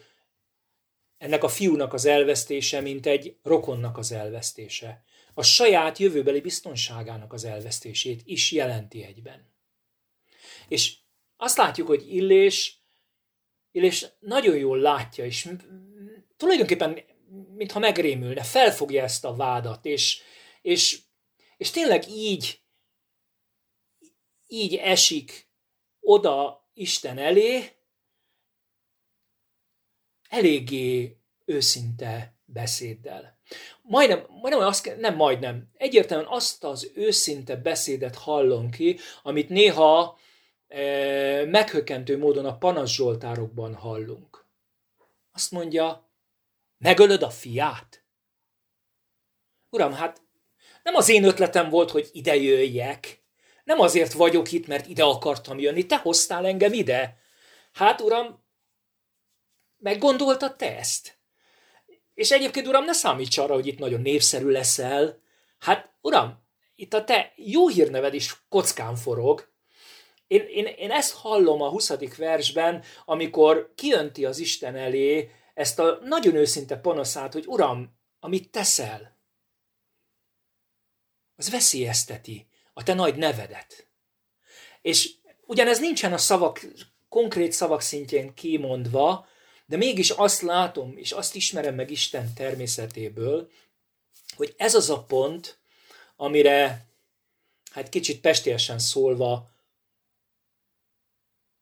ennek 1.18 1.44
a 1.44 1.48
fiúnak 1.48 1.94
az 1.94 2.06
elvesztése, 2.06 2.82
mint 2.82 3.06
egy 3.06 3.38
rokonnak 3.44 3.98
az 3.98 4.12
elvesztése. 4.12 5.04
A 5.34 5.44
saját 5.44 5.98
jövőbeli 5.98 6.42
biztonságának 6.42 7.34
az 7.34 7.44
elvesztését 7.44 8.22
is 8.26 8.52
jelenti 8.52 9.04
egyben. 9.04 9.54
És 10.68 10.96
azt 11.38 11.58
látjuk, 11.58 11.88
hogy 11.88 12.14
Illés, 12.14 12.82
Illés 13.72 14.06
nagyon 14.20 14.58
jól 14.58 14.80
látja, 14.80 15.26
és 15.26 15.50
tulajdonképpen 16.38 17.00
mintha 17.56 17.80
megrémülne, 17.80 18.44
felfogja 18.44 19.04
ezt 19.04 19.26
a 19.26 19.36
vádat, 19.36 19.86
és, 19.86 20.22
és, 20.62 21.00
és 21.58 21.70
tényleg 21.70 22.10
így 22.10 22.62
így 24.48 24.76
esik 24.76 25.50
oda 26.00 26.66
Isten 26.74 27.18
elé, 27.18 27.72
eléggé 30.30 31.18
őszinte 31.46 32.36
beszéddel. 32.46 33.40
Majdnem, 33.82 34.26
majdnem 34.30 34.68
azt, 34.68 34.96
nem 34.98 35.16
majdnem, 35.16 35.70
egyértelműen 35.74 36.30
azt 36.32 36.64
az 36.64 36.92
őszinte 36.96 37.56
beszédet 37.56 38.16
hallom 38.16 38.70
ki, 38.70 39.00
amit 39.24 39.50
néha 39.50 40.20
e, 40.68 41.46
meghökkentő 41.46 42.18
módon 42.18 42.46
a 42.46 42.58
panasz 42.58 42.92
zsoltárokban 42.92 43.76
hallunk. 43.76 44.46
Azt 45.32 45.52
mondja, 45.52 46.10
megölöd 46.78 47.22
a 47.22 47.30
fiát? 47.30 48.04
Uram, 49.70 49.94
hát 49.94 50.22
nem 50.84 50.96
az 50.96 51.10
én 51.10 51.24
ötletem 51.24 51.70
volt, 51.70 51.92
hogy 51.92 52.10
ide 52.12 52.36
jöjjek, 52.36 53.24
nem 53.68 53.80
azért 53.80 54.14
vagyok 54.14 54.52
itt, 54.52 54.68
mert 54.68 54.88
ide 54.88 55.04
akartam 55.04 55.60
jönni, 55.60 55.86
te 55.86 55.98
hoztál 55.98 56.46
engem 56.46 56.74
ide. 56.74 57.18
Hát, 57.74 58.02
uram, 58.02 58.44
meggondoltad 59.78 60.56
te 60.56 60.78
ezt? 60.78 61.18
És 62.14 62.32
egyébként, 62.32 62.68
uram, 62.68 62.86
ne 62.86 62.94
számíts 62.94 63.38
arra, 63.38 63.54
hogy 63.54 63.68
itt 63.68 63.80
nagyon 63.80 64.02
népszerű 64.02 64.48
leszel. 64.50 65.22
Hát, 65.60 65.94
uram, 66.02 66.44
itt 66.76 66.94
a 66.94 67.04
te 67.04 67.34
jó 67.36 67.68
hírneved 67.68 68.14
is 68.14 68.36
kockán 68.50 68.96
forog. 68.96 69.52
Én, 70.28 70.46
én, 70.48 70.66
én 70.66 70.92
ezt 70.92 71.14
hallom 71.14 71.62
a 71.62 71.70
20. 71.70 72.16
versben, 72.16 72.84
amikor 73.06 73.74
kiönti 73.76 74.26
az 74.26 74.40
Isten 74.40 74.76
elé 74.76 75.32
ezt 75.54 75.80
a 75.80 76.00
nagyon 76.04 76.36
őszinte 76.36 76.78
panaszát, 76.78 77.34
hogy 77.34 77.46
uram, 77.48 78.00
amit 78.20 78.52
teszel, 78.52 79.18
az 81.36 81.50
veszélyezteti 81.50 82.47
a 82.78 82.84
te 82.84 82.94
nagy 82.94 83.16
nevedet. 83.16 83.88
És 84.82 85.14
ugyanez 85.46 85.80
nincsen 85.80 86.14
a 86.14 86.18
szavak, 86.18 86.66
konkrét 87.10 87.52
szavak 87.52 87.82
szintjén 87.82 88.34
kimondva, 88.34 89.28
de 89.66 89.78
mégis 89.78 90.10
azt 90.10 90.42
látom, 90.42 90.98
és 90.98 91.12
azt 91.12 91.36
ismerem 91.36 91.76
meg 91.76 91.92
Isten 91.92 92.34
természetéből, 92.34 93.52
hogy 94.36 94.54
ez 94.58 94.76
az 94.76 94.90
a 94.90 95.04
pont, 95.04 95.60
amire, 96.16 96.88
hát 97.72 97.90
kicsit 97.90 98.22
pestélyesen 98.22 98.80
szólva, 98.80 99.50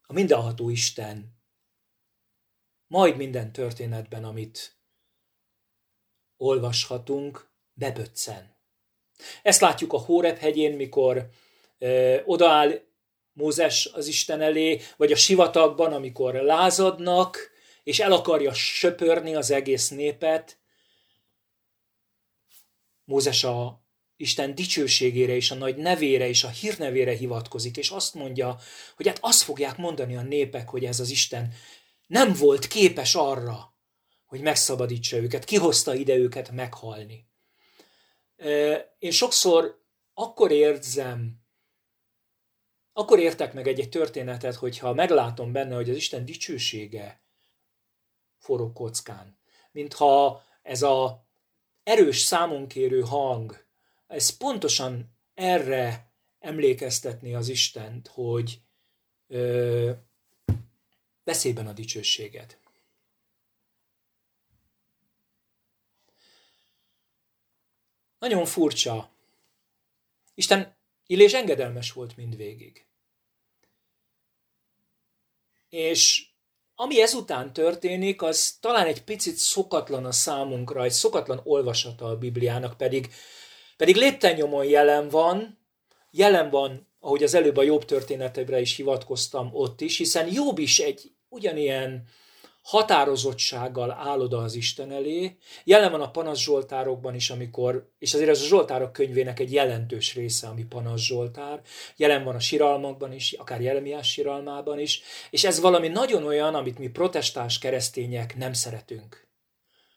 a 0.01 0.13
mindenható 0.13 0.69
Isten 0.69 1.37
majd 2.87 3.17
minden 3.17 3.51
történetben, 3.51 4.23
amit 4.23 4.77
olvashatunk, 6.37 7.49
beböccen. 7.73 8.54
Ezt 9.41 9.61
látjuk 9.61 9.93
a 9.93 9.99
Hórep 9.99 10.37
hegyén, 10.37 10.75
mikor 10.75 11.29
ö, 11.79 12.17
odaáll 12.25 12.81
Mózes 13.33 13.89
az 13.93 14.07
Isten 14.07 14.41
elé, 14.41 14.81
vagy 14.97 15.11
a 15.11 15.15
sivatagban, 15.15 15.93
amikor 15.93 16.33
lázadnak, 16.33 17.51
és 17.83 17.99
el 17.99 18.11
akarja 18.11 18.53
söpörni 18.53 19.35
az 19.35 19.51
egész 19.51 19.89
népet. 19.89 20.57
Mózes 23.03 23.43
a 23.43 23.83
Isten 24.17 24.55
dicsőségére 24.55 25.35
és 25.35 25.51
a 25.51 25.55
nagy 25.55 25.75
nevére 25.75 26.27
és 26.27 26.43
a 26.43 26.49
hírnevére 26.49 27.15
hivatkozik, 27.15 27.77
és 27.77 27.89
azt 27.89 28.13
mondja, 28.13 28.57
hogy 28.95 29.07
hát 29.07 29.17
azt 29.21 29.41
fogják 29.41 29.77
mondani 29.77 30.15
a 30.15 30.21
népek, 30.21 30.69
hogy 30.69 30.85
ez 30.85 30.99
az 30.99 31.09
Isten 31.09 31.53
nem 32.07 32.33
volt 32.33 32.67
képes 32.67 33.15
arra, 33.15 33.73
hogy 34.25 34.41
megszabadítsa 34.41 35.17
őket, 35.17 35.45
kihozta 35.45 35.95
ide 35.95 36.15
őket 36.15 36.51
meghalni. 36.51 37.27
Én 38.99 39.11
sokszor 39.11 39.83
akkor 40.13 40.51
érzem, 40.51 41.43
akkor 42.93 43.19
értek 43.19 43.53
meg 43.53 43.67
egy-egy 43.67 43.89
történetet, 43.89 44.55
hogyha 44.55 44.93
meglátom 44.93 45.51
benne, 45.51 45.75
hogy 45.75 45.89
az 45.89 45.95
Isten 45.95 46.25
dicsősége 46.25 47.21
forog 48.37 48.73
kockán. 48.73 49.37
Mintha 49.71 50.43
ez 50.61 50.81
a 50.81 51.25
erős 51.83 52.19
számonkérő 52.19 53.01
hang, 53.01 53.65
ez 54.07 54.29
pontosan 54.29 55.17
erre 55.33 56.11
emlékeztetni 56.39 57.35
az 57.35 57.47
Istent, 57.47 58.07
hogy 58.07 58.61
ö, 59.27 59.91
veszélyben 61.23 61.67
a 61.67 61.73
dicsőséget. 61.73 62.59
Nagyon 68.19 68.45
furcsa. 68.45 69.09
Isten 70.33 70.75
Illés 71.07 71.33
engedelmes 71.33 71.91
volt 71.91 72.17
mindvégig. 72.17 72.85
És 75.69 76.27
ami 76.75 77.01
ezután 77.01 77.53
történik, 77.53 78.21
az 78.21 78.57
talán 78.61 78.85
egy 78.85 79.03
picit 79.03 79.35
szokatlan 79.35 80.05
a 80.05 80.11
számunkra, 80.11 80.83
egy 80.83 80.91
szokatlan 80.91 81.41
olvasata 81.43 82.05
a 82.05 82.17
Bibliának, 82.17 82.77
pedig, 82.77 83.13
pedig 83.77 83.95
léptennyomon 83.95 84.65
jelen 84.65 85.09
van, 85.09 85.59
jelen 86.11 86.49
van, 86.49 86.87
ahogy 86.99 87.23
az 87.23 87.33
előbb 87.33 87.57
a 87.57 87.63
Jobb 87.63 87.85
történetebre 87.85 88.59
is 88.59 88.75
hivatkoztam 88.75 89.49
ott 89.53 89.81
is, 89.81 89.97
hiszen 89.97 90.33
Jobb 90.33 90.57
is 90.57 90.79
egy 90.79 91.11
ugyanilyen 91.29 92.07
határozottsággal 92.65 93.91
áll 93.91 94.19
oda 94.19 94.37
az 94.37 94.53
Isten 94.53 94.91
elé. 94.91 95.37
Jelen 95.63 95.91
van 95.91 96.01
a 96.01 96.11
panasz 96.11 96.39
Zsoltárokban 96.39 97.15
is, 97.15 97.29
amikor, 97.29 97.91
és 97.99 98.13
azért 98.13 98.29
ez 98.29 98.41
a 98.41 98.45
Zsoltárok 98.45 98.93
könyvének 98.93 99.39
egy 99.39 99.53
jelentős 99.53 100.15
része, 100.15 100.47
ami 100.47 100.63
panasz 100.63 101.01
Zsoltár. 101.01 101.61
Jelen 101.95 102.23
van 102.23 102.35
a 102.35 102.39
siralmakban 102.39 103.13
is, 103.13 103.31
akár 103.31 103.61
Jeremiás 103.61 104.11
siralmában 104.11 104.79
is, 104.79 105.01
és 105.29 105.43
ez 105.43 105.59
valami 105.59 105.87
nagyon 105.87 106.25
olyan, 106.25 106.55
amit 106.55 106.77
mi 106.77 106.87
protestáns 106.87 107.59
keresztények 107.59 108.37
nem 108.37 108.53
szeretünk. 108.53 109.27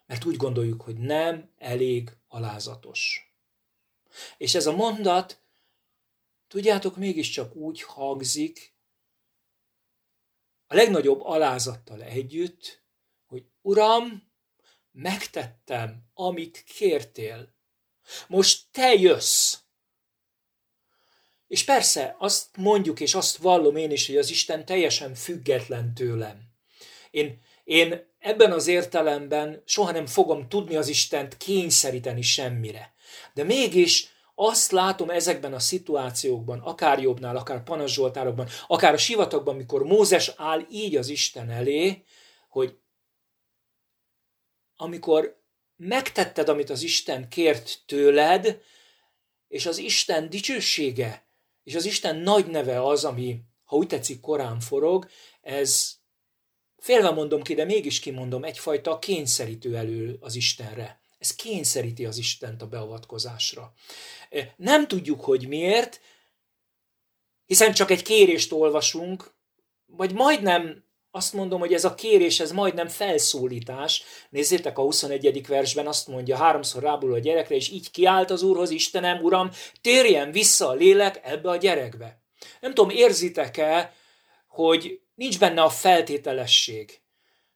Mert 0.06 0.24
úgy 0.24 0.36
gondoljuk, 0.36 0.82
hogy 0.82 0.96
nem 0.96 1.50
elég 1.58 2.10
alázatos. 2.28 3.32
És 4.36 4.54
ez 4.54 4.66
a 4.66 4.76
mondat, 4.76 5.40
tudjátok, 6.48 6.96
mégiscsak 6.96 7.54
úgy 7.54 7.82
hangzik, 7.82 8.76
a 10.68 10.74
legnagyobb 10.74 11.20
alázattal 11.22 12.02
együtt, 12.02 12.82
hogy 13.26 13.44
Uram, 13.62 14.32
megtettem, 14.92 16.02
amit 16.14 16.64
kértél. 16.76 17.54
Most 18.26 18.62
te 18.70 18.94
jössz. 18.94 19.56
És 21.46 21.64
persze 21.64 22.16
azt 22.18 22.56
mondjuk, 22.56 23.00
és 23.00 23.14
azt 23.14 23.36
vallom 23.36 23.76
én 23.76 23.90
is, 23.90 24.06
hogy 24.06 24.16
az 24.16 24.30
Isten 24.30 24.64
teljesen 24.64 25.14
független 25.14 25.94
tőlem. 25.94 26.40
Én, 27.10 27.40
én 27.64 28.06
ebben 28.18 28.52
az 28.52 28.66
értelemben 28.66 29.62
soha 29.64 29.90
nem 29.90 30.06
fogom 30.06 30.48
tudni 30.48 30.76
az 30.76 30.88
Istent 30.88 31.36
kényszeríteni 31.36 32.22
semmire. 32.22 32.94
De 33.34 33.42
mégis 33.42 34.08
azt 34.41 34.70
látom 34.70 35.11
ezekben 35.11 35.55
a 35.55 35.59
szituációkban, 35.59 36.59
akár 36.59 37.01
Jobbnál, 37.01 37.36
akár 37.36 37.62
Panas 37.62 37.93
Zsoltárokban, 37.93 38.49
akár 38.66 38.93
a 38.93 38.97
sivatagban, 38.97 39.57
mikor 39.57 39.82
Mózes 39.82 40.32
áll 40.36 40.66
így 40.70 40.97
az 40.97 41.09
Isten 41.09 41.51
elé, 41.51 42.05
hogy 42.49 42.78
amikor 44.76 45.43
megtetted, 45.76 46.49
amit 46.49 46.70
az 46.70 46.82
Isten 46.82 47.28
kért 47.28 47.78
tőled, 47.86 48.61
és 49.49 49.66
az 49.66 49.78
Isten 49.78 50.30
dicsősége, 50.30 51.26
és 51.64 51.74
az 51.74 51.84
Isten 51.84 52.16
nagy 52.16 52.47
neve 52.47 52.82
az, 52.82 53.05
ami, 53.05 53.41
ha 53.64 53.76
úgy 53.76 53.86
tetszik, 53.86 54.20
korán 54.20 54.61
forog, 54.61 55.09
ez 55.41 55.95
félve 56.76 57.11
mondom 57.11 57.43
ki, 57.43 57.55
de 57.55 57.64
mégis 57.64 58.01
kimondom, 58.01 58.45
egyfajta 58.45 58.99
kényszerítő 58.99 59.76
elő 59.76 60.16
az 60.20 60.34
Istenre. 60.34 61.01
Ez 61.18 61.34
kényszeríti 61.34 62.04
az 62.06 62.18
Istent 62.18 62.62
a 62.62 62.66
beavatkozásra. 62.66 63.72
Nem 64.56 64.88
tudjuk, 64.88 65.24
hogy 65.24 65.48
miért, 65.48 66.00
hiszen 67.46 67.72
csak 67.72 67.90
egy 67.90 68.02
kérést 68.02 68.52
olvasunk, 68.52 69.34
vagy 69.86 70.12
majdnem 70.12 70.86
azt 71.10 71.32
mondom, 71.32 71.60
hogy 71.60 71.72
ez 71.72 71.84
a 71.84 71.94
kérés, 71.94 72.40
ez 72.40 72.52
majdnem 72.52 72.88
felszólítás. 72.88 74.02
Nézzétek, 74.30 74.78
a 74.78 74.82
21. 74.82 75.46
versben 75.46 75.86
azt 75.86 76.08
mondja, 76.08 76.36
háromszor 76.36 76.82
rábul 76.82 77.12
a 77.12 77.18
gyerekre, 77.18 77.54
és 77.54 77.68
így 77.68 77.90
kiált 77.90 78.30
az 78.30 78.42
Úrhoz, 78.42 78.70
Istenem, 78.70 79.22
Uram, 79.22 79.50
térjen 79.80 80.32
vissza 80.32 80.68
a 80.68 80.74
lélek 80.74 81.20
ebbe 81.22 81.50
a 81.50 81.56
gyerekbe. 81.56 82.22
Nem 82.60 82.74
tudom, 82.74 82.90
érzitek-e, 82.90 83.94
hogy 84.46 85.00
nincs 85.14 85.38
benne 85.38 85.62
a 85.62 85.70
feltételesség, 85.70 87.00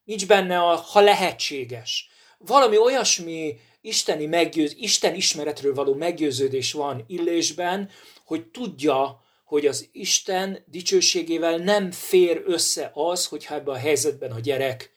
nincs 0.03 0.27
benne 0.27 0.59
a, 0.59 0.75
ha 0.75 0.99
lehetséges. 0.99 2.09
Valami 2.45 2.77
olyasmi 2.77 3.59
isteni 3.81 4.25
meggyőz, 4.25 4.75
Isten 4.77 5.15
ismeretről 5.15 5.73
való 5.73 5.93
meggyőződés 5.93 6.73
van 6.73 7.03
Illésben, 7.07 7.89
hogy 8.25 8.47
tudja, 8.47 9.23
hogy 9.43 9.65
az 9.65 9.89
Isten 9.91 10.63
dicsőségével 10.65 11.57
nem 11.57 11.91
fér 11.91 12.43
össze 12.45 12.91
az, 12.93 13.27
hogyha 13.27 13.55
ebben 13.55 13.73
a 13.73 13.77
helyzetben 13.77 14.31
a 14.31 14.39
gyerek 14.39 14.95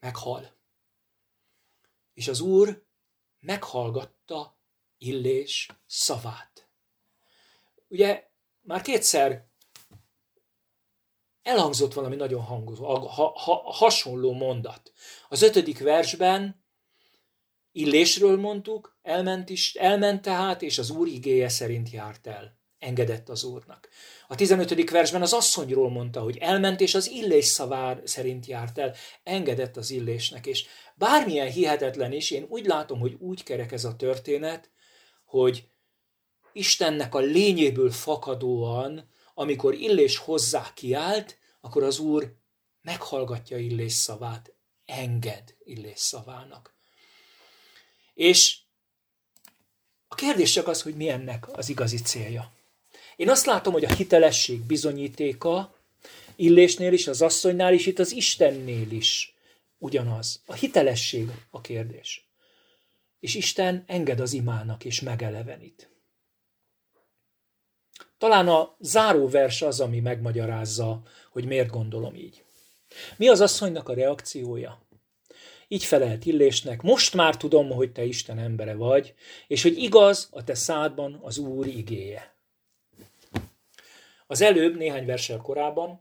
meghal. 0.00 0.54
És 2.14 2.28
az 2.28 2.40
Úr 2.40 2.84
meghallgatta 3.40 4.58
Illés 4.98 5.68
szavát. 5.86 6.68
Ugye 7.88 8.28
már 8.60 8.82
kétszer 8.82 9.46
elhangzott 11.42 11.92
valami 11.92 12.16
nagyon 12.16 12.42
hangos, 12.42 12.78
ha, 12.78 13.08
ha, 13.38 13.72
hasonló 13.72 14.32
mondat. 14.32 14.92
Az 15.28 15.42
ötödik 15.42 15.78
versben 15.78 16.64
Illésről 17.76 18.36
mondtuk, 18.36 18.96
elment, 19.02 19.50
is, 19.50 19.74
elment 19.74 20.22
tehát, 20.22 20.62
és 20.62 20.78
az 20.78 20.90
úr 20.90 21.06
igéje 21.06 21.48
szerint 21.48 21.90
járt 21.90 22.26
el. 22.26 22.58
Engedett 22.78 23.28
az 23.28 23.44
úrnak. 23.44 23.88
A 24.28 24.34
15. 24.34 24.90
versben 24.90 25.22
az 25.22 25.32
asszonyról 25.32 25.90
mondta, 25.90 26.20
hogy 26.20 26.36
elment, 26.36 26.80
és 26.80 26.94
az 26.94 27.10
illés 27.10 27.44
szavár 27.44 28.00
szerint 28.04 28.46
járt 28.46 28.78
el. 28.78 28.94
Engedett 29.22 29.76
az 29.76 29.90
illésnek, 29.90 30.46
és 30.46 30.66
bármilyen 30.94 31.50
hihetetlen 31.50 32.12
is, 32.12 32.30
én 32.30 32.46
úgy 32.48 32.66
látom, 32.66 32.98
hogy 32.98 33.16
úgy 33.18 33.42
kerek 33.42 33.72
ez 33.72 33.84
a 33.84 33.96
történet, 33.96 34.70
hogy 35.24 35.68
Istennek 36.52 37.14
a 37.14 37.18
lényéből 37.18 37.90
fakadóan, 37.90 39.08
amikor 39.34 39.74
Illés 39.74 40.16
hozzá 40.16 40.72
kiált, 40.74 41.38
akkor 41.60 41.82
az 41.82 41.98
Úr 41.98 42.36
meghallgatja 42.82 43.58
Illés 43.58 43.92
szavát, 43.92 44.54
enged 44.84 45.54
Illés 45.64 45.98
szavának. 45.98 46.75
És 48.16 48.56
a 50.08 50.14
kérdés 50.14 50.52
csak 50.52 50.68
az, 50.68 50.82
hogy 50.82 50.94
mi 50.94 51.08
ennek 51.08 51.56
az 51.56 51.68
igazi 51.68 51.96
célja. 51.96 52.52
Én 53.16 53.30
azt 53.30 53.46
látom, 53.46 53.72
hogy 53.72 53.84
a 53.84 53.94
hitelesség 53.94 54.60
bizonyítéka 54.60 55.74
Illésnél 56.36 56.92
is, 56.92 57.06
az 57.06 57.22
asszonynál 57.22 57.72
is, 57.74 57.86
itt 57.86 57.98
az 57.98 58.12
Istennél 58.12 58.90
is 58.90 59.34
ugyanaz. 59.78 60.42
A 60.46 60.52
hitelesség 60.52 61.30
a 61.50 61.60
kérdés. 61.60 62.28
És 63.20 63.34
Isten 63.34 63.84
enged 63.86 64.20
az 64.20 64.32
imának 64.32 64.84
és 64.84 65.00
megelevenít. 65.00 65.90
Talán 68.18 68.48
a 68.48 68.76
záró 68.80 69.28
vers 69.28 69.62
az, 69.62 69.80
ami 69.80 70.00
megmagyarázza, 70.00 71.02
hogy 71.30 71.44
miért 71.44 71.70
gondolom 71.70 72.14
így. 72.14 72.44
Mi 73.16 73.28
az 73.28 73.40
asszonynak 73.40 73.88
a 73.88 73.94
reakciója? 73.94 74.85
Így 75.68 75.84
felelt 75.84 76.26
Illésnek, 76.26 76.82
most 76.82 77.14
már 77.14 77.36
tudom, 77.36 77.70
hogy 77.70 77.92
te 77.92 78.04
Isten 78.04 78.38
embere 78.38 78.74
vagy, 78.74 79.14
és 79.46 79.62
hogy 79.62 79.78
igaz 79.78 80.28
a 80.30 80.44
te 80.44 80.54
szádban 80.54 81.18
az 81.22 81.38
Úr 81.38 81.66
igéje. 81.66 82.34
Az 84.26 84.40
előbb, 84.40 84.76
néhány 84.76 85.06
versel 85.06 85.38
korábban, 85.38 86.00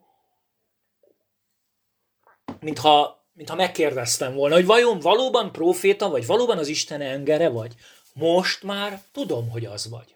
mintha, 2.59 3.25
mintha 3.33 3.55
megkérdeztem 3.55 4.33
volna, 4.33 4.55
hogy 4.55 4.65
vajon 4.65 4.99
valóban 4.99 5.51
proféta, 5.51 6.09
vagy 6.09 6.25
valóban 6.25 6.57
az 6.57 6.67
Isten 6.67 7.01
engere 7.01 7.49
vagy. 7.49 7.75
Most 8.13 8.63
már 8.63 9.01
tudom, 9.11 9.49
hogy 9.49 9.65
az 9.65 9.89
vagy. 9.89 10.15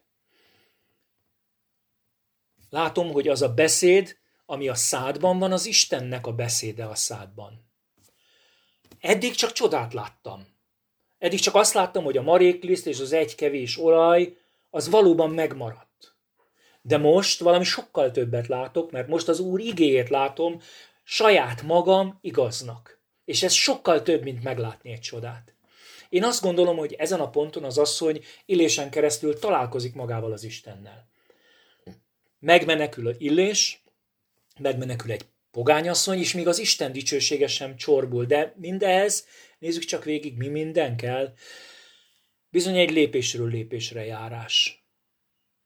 Látom, 2.69 3.11
hogy 3.11 3.27
az 3.27 3.41
a 3.41 3.53
beszéd, 3.53 4.17
ami 4.45 4.67
a 4.67 4.75
szádban 4.75 5.39
van, 5.39 5.51
az 5.51 5.65
Istennek 5.65 6.27
a 6.27 6.33
beszéde 6.33 6.85
a 6.85 6.95
szádban. 6.95 7.68
Eddig 9.01 9.35
csak 9.35 9.51
csodát 9.51 9.93
láttam. 9.93 10.47
Eddig 11.17 11.39
csak 11.39 11.55
azt 11.55 11.73
láttam, 11.73 12.03
hogy 12.03 12.17
a 12.17 12.21
marékliszt 12.21 12.87
és 12.87 12.99
az 12.99 13.11
egy 13.11 13.35
kevés 13.35 13.77
olaj, 13.77 14.37
az 14.69 14.89
valóban 14.89 15.29
megmaradt. 15.29 16.15
De 16.81 16.97
most 16.97 17.39
valami 17.39 17.63
sokkal 17.63 18.11
többet 18.11 18.47
látok, 18.47 18.91
mert 18.91 19.07
most 19.07 19.27
az 19.27 19.39
Úr 19.39 19.59
igéjét 19.59 20.09
látom 20.09 20.61
saját 21.03 21.61
magam 21.61 22.17
igaznak. 22.21 22.99
És 23.25 23.43
ez 23.43 23.53
sokkal 23.53 24.01
több, 24.01 24.23
mint 24.23 24.43
meglátni 24.43 24.91
egy 24.91 24.99
csodát. 24.99 25.53
Én 26.09 26.23
azt 26.23 26.41
gondolom, 26.41 26.77
hogy 26.77 26.93
ezen 26.93 27.19
a 27.19 27.29
ponton 27.29 27.63
az 27.63 27.77
asszony 27.77 28.23
illésen 28.45 28.89
keresztül 28.89 29.39
találkozik 29.39 29.95
magával 29.95 30.31
az 30.31 30.43
Istennel. 30.43 31.07
Megmenekül 32.39 33.07
a 33.07 33.11
illés, 33.17 33.83
megmenekül 34.59 35.11
egy 35.11 35.25
pogányasszony, 35.51 36.19
és 36.19 36.33
még 36.33 36.47
az 36.47 36.59
Isten 36.59 36.91
dicsősége 36.91 37.47
sem 37.47 37.75
csorbul. 37.75 38.25
De 38.25 38.53
mindez, 38.57 39.27
nézzük 39.59 39.83
csak 39.83 40.03
végig, 40.03 40.37
mi 40.37 40.47
minden 40.47 40.97
kell. 40.97 41.33
Bizony 42.49 42.77
egy 42.77 42.91
lépésről 42.91 43.49
lépésre 43.49 44.05
járás. 44.05 44.83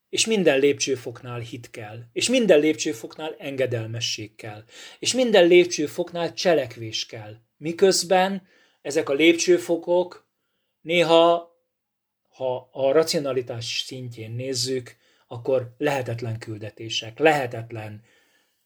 És 0.10 0.26
minden 0.26 0.60
lépcsőfoknál 0.60 1.40
hit 1.40 1.70
kell. 1.70 2.00
És 2.12 2.30
minden 2.30 2.60
lépcsőfoknál 2.60 3.36
engedelmesség 3.38 4.36
kell. 4.36 4.64
És 5.00 5.14
minden 5.14 5.48
lépcsőfoknál 5.48 6.34
cselekvés 6.34 7.06
kell. 7.06 7.36
Miközben 7.58 8.48
ezek 8.82 9.10
a 9.10 9.14
lépcsőfokok 9.14 10.28
néha, 10.82 11.52
ha 12.30 12.70
a 12.72 12.92
racionalitás 12.92 13.84
szintjén 13.86 14.32
nézzük, 14.32 14.96
akkor 15.28 15.76
lehetetlen 15.78 16.40
küldetések, 16.40 17.20
lehetetlen 17.20 18.04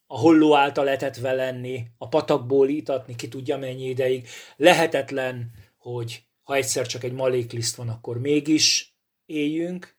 a 0.08 0.18
holló 0.18 0.56
által 0.56 0.90
etetve 0.90 1.34
lenni, 1.34 1.86
a 1.98 2.08
patakból 2.08 2.70
itatni, 2.70 3.16
ki 3.16 3.28
tudja 3.28 3.58
mennyi 3.58 3.90
ideig. 3.90 4.28
Lehetetlen, 4.56 5.52
hogy 5.78 6.24
ha 6.44 6.56
egyszer 6.56 6.86
csak 6.86 7.04
egy 7.04 7.12
malékliszt 7.12 7.76
van, 7.76 7.90
akkor 7.90 8.20
mégis 8.20 8.98
éljünk. 9.26 9.96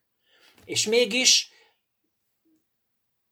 És 0.64 0.86
mégis 0.86 1.50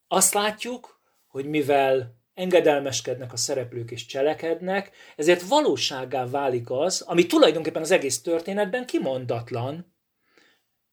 azt 0.09 0.35
látjuk, 0.35 1.01
hogy 1.27 1.47
mivel 1.47 2.17
engedelmeskednek 2.35 3.33
a 3.33 3.37
szereplők 3.37 3.91
és 3.91 4.07
cselekednek, 4.07 4.91
ezért 5.17 5.49
valóságá 5.49 6.27
válik 6.27 6.71
az, 6.71 7.01
ami 7.01 7.27
tulajdonképpen 7.27 7.83
az 7.83 7.91
egész 7.91 8.23
történetben 8.23 8.87
kimondatlan. 8.87 9.96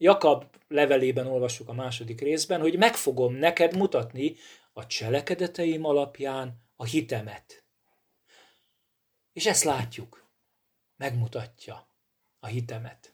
Jakab 0.04 0.46
levelében 0.68 1.28
olvassuk 1.28 1.70
a 1.70 1.74
második 1.74 2.22
részben, 2.22 2.62
hogy 2.62 2.78
meg 2.78 2.96
fogom 2.96 3.34
neked 3.34 3.76
mutatni 3.76 4.36
a 4.74 4.86
cselekedeteim 4.86 5.86
alapján 5.86 6.62
a 6.76 6.86
hitemet. 6.86 7.64
És 9.34 9.46
ezt 9.46 9.64
látjuk. 9.64 10.32
Megmutatja 10.96 11.88
a 12.40 12.46
hitemet. 12.46 13.14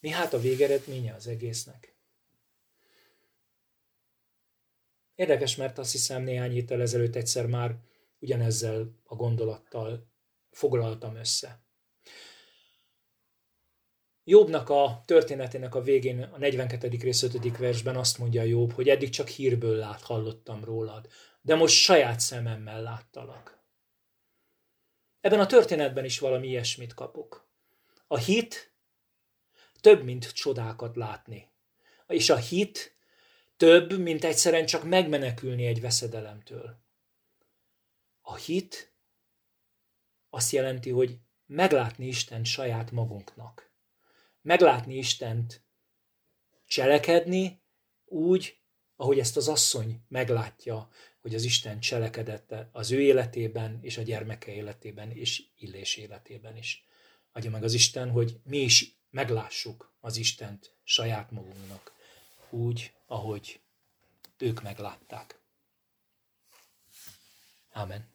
Mi 0.00 0.10
hát 0.10 0.32
a 0.32 0.40
végeredménye 0.40 1.14
az 1.14 1.26
egésznek? 1.26 1.96
Érdekes, 5.14 5.56
mert 5.56 5.78
azt 5.78 5.92
hiszem 5.92 6.22
néhány 6.22 6.50
héttel 6.50 6.80
ezelőtt 6.80 7.14
egyszer 7.14 7.46
már 7.46 7.76
ugyanezzel 8.18 9.00
a 9.04 9.14
gondolattal 9.14 10.06
foglaltam 10.50 11.16
össze. 11.16 11.60
Jobbnak 14.24 14.68
a 14.68 15.02
történetének 15.04 15.74
a 15.74 15.82
végén, 15.82 16.22
a 16.22 16.38
42. 16.38 16.88
rész 16.88 17.22
5. 17.22 17.56
versben 17.56 17.96
azt 17.96 18.18
mondja 18.18 18.42
Jobb, 18.42 18.72
hogy 18.72 18.88
eddig 18.88 19.10
csak 19.10 19.28
hírből 19.28 19.76
lát, 19.76 20.02
hallottam 20.02 20.64
rólad, 20.64 21.08
de 21.40 21.54
most 21.54 21.74
saját 21.74 22.20
szememmel 22.20 22.82
láttalak. 22.82 23.60
Ebben 25.20 25.40
a 25.40 25.46
történetben 25.46 26.04
is 26.04 26.18
valami 26.18 26.48
ilyesmit 26.48 26.94
kapok. 26.94 27.48
A 28.06 28.16
hit 28.16 28.74
több, 29.80 30.04
mint 30.04 30.32
csodákat 30.32 30.96
látni. 30.96 31.50
És 32.06 32.30
a 32.30 32.36
hit 32.36 32.96
több, 33.56 33.98
mint 33.98 34.24
egyszerűen 34.24 34.66
csak 34.66 34.84
megmenekülni 34.84 35.66
egy 35.66 35.80
veszedelemtől. 35.80 36.80
A 38.20 38.34
hit 38.34 38.94
azt 40.30 40.52
jelenti, 40.52 40.90
hogy 40.90 41.18
meglátni 41.46 42.06
Istent 42.06 42.46
saját 42.46 42.90
magunknak. 42.90 43.71
Meglátni 44.42 44.96
Istent 44.96 45.62
cselekedni 46.66 47.62
úgy, 48.04 48.60
ahogy 48.96 49.18
ezt 49.18 49.36
az 49.36 49.48
asszony 49.48 50.04
meglátja, 50.08 50.90
hogy 51.20 51.34
az 51.34 51.44
Isten 51.44 51.80
cselekedett 51.80 52.54
az 52.72 52.90
ő 52.90 53.00
életében, 53.00 53.78
és 53.82 53.96
a 53.96 54.02
gyermeke 54.02 54.52
életében, 54.52 55.10
és 55.10 55.42
Illés 55.56 55.96
életében 55.96 56.56
is. 56.56 56.86
Adja 57.32 57.50
meg 57.50 57.62
az 57.62 57.74
Isten, 57.74 58.10
hogy 58.10 58.40
mi 58.44 58.58
is 58.58 58.96
meglássuk 59.10 59.94
az 60.00 60.16
Istent 60.16 60.74
saját 60.84 61.30
magunknak, 61.30 61.92
úgy, 62.50 62.92
ahogy 63.06 63.60
ők 64.38 64.62
meglátták. 64.62 65.40
Amen. 67.72 68.11